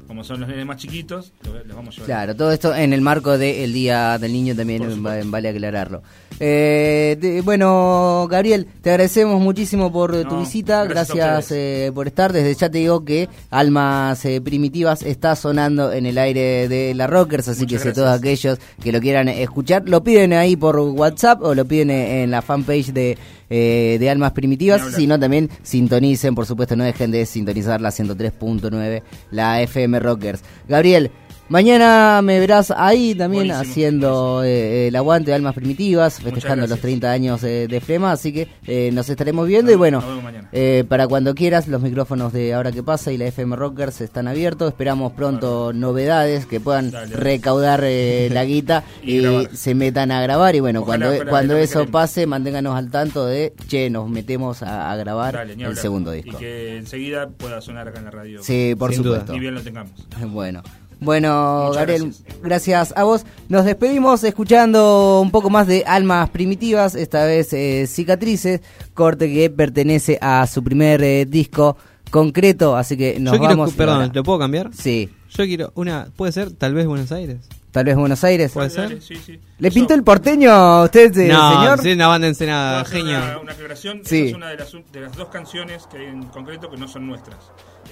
Como 0.05 0.21
son 0.25 0.41
los 0.41 0.49
nenes 0.49 0.65
más 0.65 0.75
chiquitos, 0.75 1.31
lo- 1.45 1.63
los 1.63 1.75
vamos 1.77 1.93
a 1.93 2.01
llevar. 2.01 2.05
Claro, 2.07 2.35
todo 2.35 2.51
esto 2.51 2.75
en 2.75 2.91
el 2.91 2.99
marco 2.99 3.37
del 3.37 3.71
Día 3.71 4.17
del 4.17 4.33
Niño 4.33 4.53
también 4.53 4.83
vale 5.31 5.47
aclararlo. 5.47 6.03
Eh, 6.41 7.15
de- 7.21 7.39
bueno, 7.39 8.27
Gabriel, 8.29 8.67
te 8.81 8.89
agradecemos 8.89 9.39
muchísimo 9.39 9.89
por 9.89 10.13
eh, 10.13 10.25
tu 10.25 10.37
visita, 10.39 10.83
gracias 10.83 11.51
eh, 11.51 11.89
por 11.95 12.07
estar. 12.07 12.33
Desde 12.33 12.53
ya 12.53 12.69
te 12.69 12.79
digo 12.79 13.05
que 13.05 13.29
Almas 13.49 14.25
eh, 14.25 14.41
Primitivas 14.41 15.03
está 15.03 15.37
sonando 15.37 15.93
en 15.93 16.05
el 16.05 16.17
aire 16.17 16.67
de 16.67 16.93
la 16.95 17.07
Rockers, 17.07 17.47
así 17.47 17.61
Muchas 17.61 17.81
que 17.83 17.89
si 17.89 17.95
todos 17.95 18.09
aquellos 18.09 18.59
que 18.83 18.91
lo 18.91 18.99
quieran 18.99 19.29
escuchar, 19.29 19.87
lo 19.87 20.03
piden 20.03 20.33
ahí 20.33 20.57
por 20.57 20.77
WhatsApp 20.79 21.41
o 21.43 21.55
lo 21.55 21.63
piden 21.63 21.92
en 21.93 22.31
la 22.31 22.41
fanpage 22.41 22.93
de, 22.93 23.17
eh, 23.49 23.97
de 23.99 24.09
Almas 24.09 24.31
Primitivas, 24.33 24.81
Ni 24.81 24.85
hablar. 24.87 24.99
si 24.99 25.07
no 25.07 25.19
también 25.19 25.49
sintonicen, 25.61 26.35
por 26.35 26.45
supuesto 26.45 26.75
no 26.75 26.83
dejen 26.83 27.11
de 27.11 27.25
sintonizar 27.25 27.81
la 27.81 27.91
103.9, 27.91 29.03
la 29.31 29.61
FM 29.61 29.99
Rockers. 29.99 30.41
Gabriel, 30.67 31.11
Mañana 31.49 32.21
me 32.23 32.39
verás 32.39 32.71
ahí 32.75 33.13
también 33.13 33.47
Buenísimo. 33.49 33.71
haciendo 33.71 34.43
eh, 34.43 34.87
el 34.87 34.95
aguante 34.95 35.29
de 35.31 35.35
Almas 35.35 35.53
Primitivas, 35.53 36.19
festejando 36.19 36.61
los 36.61 36.69
gracias. 36.69 36.81
30 36.81 37.11
años 37.11 37.43
eh, 37.43 37.67
de 37.69 37.81
Flema, 37.81 38.11
así 38.13 38.31
que 38.33 38.47
eh, 38.65 38.89
nos 38.93 39.09
estaremos 39.09 39.45
viendo 39.47 39.71
y 39.71 39.75
bueno, 39.75 40.01
mañana. 40.23 40.47
eh, 40.51 40.83
para 40.87 41.07
cuando 41.07 41.35
quieras, 41.35 41.67
los 41.67 41.81
micrófonos 41.81 42.31
de 42.33 42.53
Ahora 42.53 42.71
que 42.71 42.81
pasa 42.81 43.11
y 43.11 43.17
la 43.17 43.25
FM 43.25 43.55
Rockers 43.55 44.01
están 44.01 44.27
abiertos, 44.27 44.69
esperamos 44.69 45.11
pronto 45.13 45.73
novedades 45.73 46.45
que 46.45 46.59
puedan 46.59 46.89
Dale, 46.91 47.15
recaudar 47.15 47.81
eh, 47.83 48.29
la 48.31 48.43
guita 48.45 48.83
Y 49.03 49.19
y, 49.27 49.47
se 49.53 49.75
metan 49.75 50.11
a 50.11 50.21
grabar 50.21 50.55
y 50.55 50.59
bueno, 50.61 50.81
Ojalá 50.81 51.07
cuando, 51.07 51.29
cuando 51.29 51.57
eso 51.57 51.79
queremos. 51.79 51.91
pase, 51.91 52.25
manténganos 52.25 52.75
al 52.75 52.89
tanto 52.89 53.25
de, 53.25 53.53
che, 53.67 53.89
nos 53.89 54.09
metemos 54.09 54.63
a, 54.63 54.91
a 54.91 54.95
grabar 54.95 55.33
Dale, 55.35 55.53
el 55.61 55.77
segundo 55.77 56.11
disco. 56.11 56.31
Y 56.37 56.39
que 56.39 56.77
enseguida 56.77 57.27
pueda 57.29 57.59
sonar 57.61 57.89
acá 57.89 57.99
en 57.99 58.05
la 58.05 58.11
radio. 58.11 58.41
Sí, 58.41 58.75
por 58.79 58.93
Sin 58.93 59.03
duda. 59.03 59.19
supuesto. 59.19 59.33
Ni 59.33 59.39
bien 59.39 59.53
lo 59.55 59.61
tengamos. 59.61 59.91
Bueno. 60.27 60.63
Bueno, 60.99 61.63
Muchas 61.67 61.77
Gabriel, 61.77 62.03
gracias. 62.03 62.41
gracias. 62.41 62.93
a 62.97 63.03
vos. 63.03 63.25
Nos 63.49 63.65
despedimos 63.65 64.23
escuchando 64.23 65.21
un 65.21 65.31
poco 65.31 65.49
más 65.49 65.67
de 65.67 65.83
Almas 65.85 66.29
Primitivas, 66.29 66.95
esta 66.95 67.25
vez 67.25 67.51
eh, 67.53 67.85
Cicatrices, 67.87 68.61
corte 68.93 69.31
que 69.33 69.49
pertenece 69.49 70.17
a 70.21 70.45
su 70.47 70.63
primer 70.63 71.03
eh, 71.03 71.25
disco 71.25 71.77
concreto, 72.11 72.75
así 72.75 72.95
que 72.95 73.19
nos 73.19 73.33
Yo 73.33 73.39
quiero, 73.39 73.55
vamos. 73.57 73.73
perdón. 73.73 74.11
¿lo 74.13 74.23
puedo 74.23 74.37
cambiar? 74.39 74.69
Sí, 74.73 75.09
Yo 75.31 75.45
quiero 75.45 75.71
una, 75.75 76.07
puede 76.15 76.31
ser, 76.31 76.51
tal 76.51 76.73
vez 76.75 76.85
Buenos 76.85 77.11
Aires. 77.11 77.37
tal 77.71 77.85
vez 77.85 77.95
Buenos 77.95 78.23
Aires. 78.23 78.51
¿Puede 78.51 78.69
Dale, 78.69 78.87
ser? 78.89 79.01
sí, 79.01 79.15
sí. 79.15 79.39
¿Le 79.57 79.67
Eso- 79.69 79.73
pintó 79.75 79.95
el 79.95 80.03
porteño 80.03 80.51
a 80.51 80.83
usted, 80.83 81.17
eh, 81.17 81.27
no, 81.29 81.53
señor? 81.59 81.81
sí, 81.81 81.91
una 81.93 82.07
banda 82.07 82.25
¿Puedo 82.25 82.29
encenada, 82.29 82.81
hacer 82.81 82.97
genio. 82.99 83.17
Una, 83.17 83.39
una 83.39 83.51
aclaración. 83.53 84.01
Sí. 84.05 84.17
Esa 84.19 84.27
es 84.27 84.33
una 84.35 84.49
de 84.49 84.57
las, 84.57 84.71
de 84.91 85.01
las 85.01 85.15
dos 85.17 85.29
canciones 85.29 85.87
que 85.91 85.97
hay 85.97 86.05
en 86.05 86.21
concreto 86.27 86.69
que 86.69 86.77
no 86.77 86.87
son 86.87 87.07
nuestras. 87.07 87.37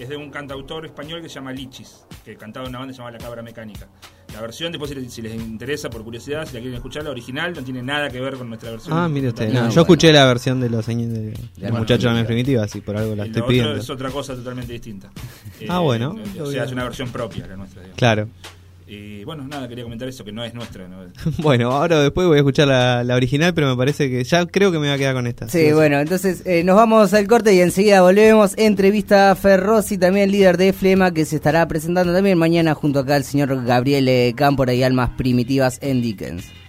Es 0.02 0.10
de 0.10 0.18
un 0.18 0.32
cantautor 0.32 0.86
español 0.86 1.22
que 1.22 1.30
se 1.30 1.36
llama 1.36 1.52
Lichis, 1.54 2.06
que 2.26 2.36
cantaba 2.36 2.66
en 2.66 2.72
una 2.72 2.80
banda 2.80 2.92
que 2.92 2.96
se 2.96 3.00
llama 3.02 3.12
La 3.12 3.18
Cabra 3.20 3.44
Mecánica. 3.44 3.88
La 4.34 4.42
versión, 4.42 4.72
después 4.72 4.90
si 4.90 4.96
les, 4.96 5.14
si 5.14 5.22
les 5.22 5.36
interesa 5.36 5.90
por 5.92 6.04
curiosidad, 6.04 6.46
si 6.48 6.54
la 6.54 6.60
quieren 6.60 6.74
escuchar, 6.76 7.04
la 7.04 7.12
original 7.12 7.54
no 7.54 7.62
tiene 7.64 7.84
nada 7.84 8.10
que 8.10 8.20
ver 8.20 8.36
con 8.36 8.48
nuestra 8.50 8.72
versión. 8.72 8.98
Ah, 8.98 9.08
mire 9.08 9.28
usted. 9.28 9.48
No, 9.50 9.60
bueno. 9.60 9.70
yo 9.70 9.82
escuché 9.82 10.12
la 10.12 10.26
versión 10.26 10.60
de 10.60 10.70
los 10.70 10.86
señores 10.86 11.14
de, 11.14 11.22
del 11.22 11.36
Bueno, 11.60 11.80
muchacho 11.80 12.04
de 12.08 12.10
mira. 12.10 12.20
las 12.22 12.26
primitivas 12.28 12.76
y 12.76 12.82
por 12.82 12.98
algo 12.98 13.16
la 13.16 13.26
Y 13.26 13.28
estoy 13.28 13.40
lo 13.42 13.46
otro 13.46 13.50
pidiendo. 13.50 13.76
es 13.76 13.90
otra 13.90 14.10
cosa 14.10 14.34
totalmente 14.36 14.74
distinta. 14.74 15.12
Ah, 15.70 15.80
bueno. 15.80 16.16
O 16.40 16.46
sea, 16.48 16.64
es 16.64 16.72
una 16.72 16.84
versión 16.86 17.10
propia 17.10 17.46
la 17.46 17.58
nuestra. 17.58 17.82
digamos. 17.82 17.98
Claro. 18.00 18.28
Y 18.94 19.24
bueno, 19.24 19.48
nada, 19.48 19.70
quería 19.70 19.86
comentar 19.86 20.06
eso, 20.10 20.26
que 20.26 20.34
no 20.34 20.44
es 20.44 20.54
nuestra. 20.54 20.86
¿no? 20.86 20.98
Bueno, 21.38 21.72
ahora 21.72 22.02
después 22.02 22.28
voy 22.28 22.36
a 22.36 22.40
escuchar 22.40 22.68
la, 22.68 23.06
la 23.06 23.16
original, 23.16 23.54
pero 23.54 23.70
me 23.70 23.78
parece 23.78 24.10
que 24.10 24.22
ya 24.26 24.46
creo 24.46 24.70
que 24.70 24.80
me 24.80 24.88
voy 24.88 24.94
a 24.94 24.98
quedar 24.98 25.14
con 25.14 25.28
esta. 25.28 25.48
Sí, 25.48 25.72
bueno, 25.72 25.98
entonces 25.98 26.46
eh, 26.46 26.66
nos 26.66 26.76
vamos 26.76 27.14
al 27.14 27.26
corte 27.26 27.54
y 27.54 27.62
enseguida 27.62 28.02
volvemos. 28.02 28.54
Entrevista 28.58 29.32
a 29.32 29.36
Ferrosi, 29.36 29.98
también 29.98 30.30
líder 30.30 30.58
de 30.58 30.74
Flema, 30.74 31.14
que 31.14 31.24
se 31.24 31.38
estará 31.38 31.66
presentando 31.70 32.14
también 32.14 32.38
mañana 32.38 32.74
junto 32.74 33.00
acá 33.00 33.16
al 33.16 33.24
señor 33.24 33.64
Gabriel 33.64 34.36
Cámpora 34.36 34.74
y 34.74 34.84
Almas 34.84 35.12
Primitivas 35.12 35.80
en 35.82 36.02
Dickens. 36.02 36.61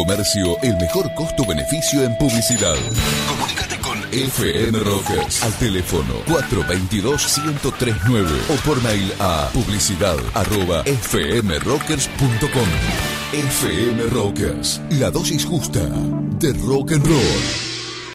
Comercio 0.00 0.56
el 0.62 0.78
mejor 0.78 1.12
costo-beneficio 1.14 2.02
en 2.04 2.16
publicidad. 2.16 2.74
Comunícate 3.28 3.78
con 3.80 3.98
FM 4.10 4.78
Rockers 4.78 5.42
al 5.42 5.52
teléfono 5.58 6.14
422-1039 6.26 8.26
o 8.48 8.54
por 8.66 8.82
mail 8.82 9.12
a 9.18 9.50
publicidad 9.52 10.16
fmrockers.com. 11.02 12.68
FM 13.32 14.04
Rockers, 14.04 14.80
la 14.92 15.10
dosis 15.10 15.44
justa 15.44 15.86
de 16.38 16.54
rock 16.54 16.92
and 16.92 17.06
roll. 17.06 17.69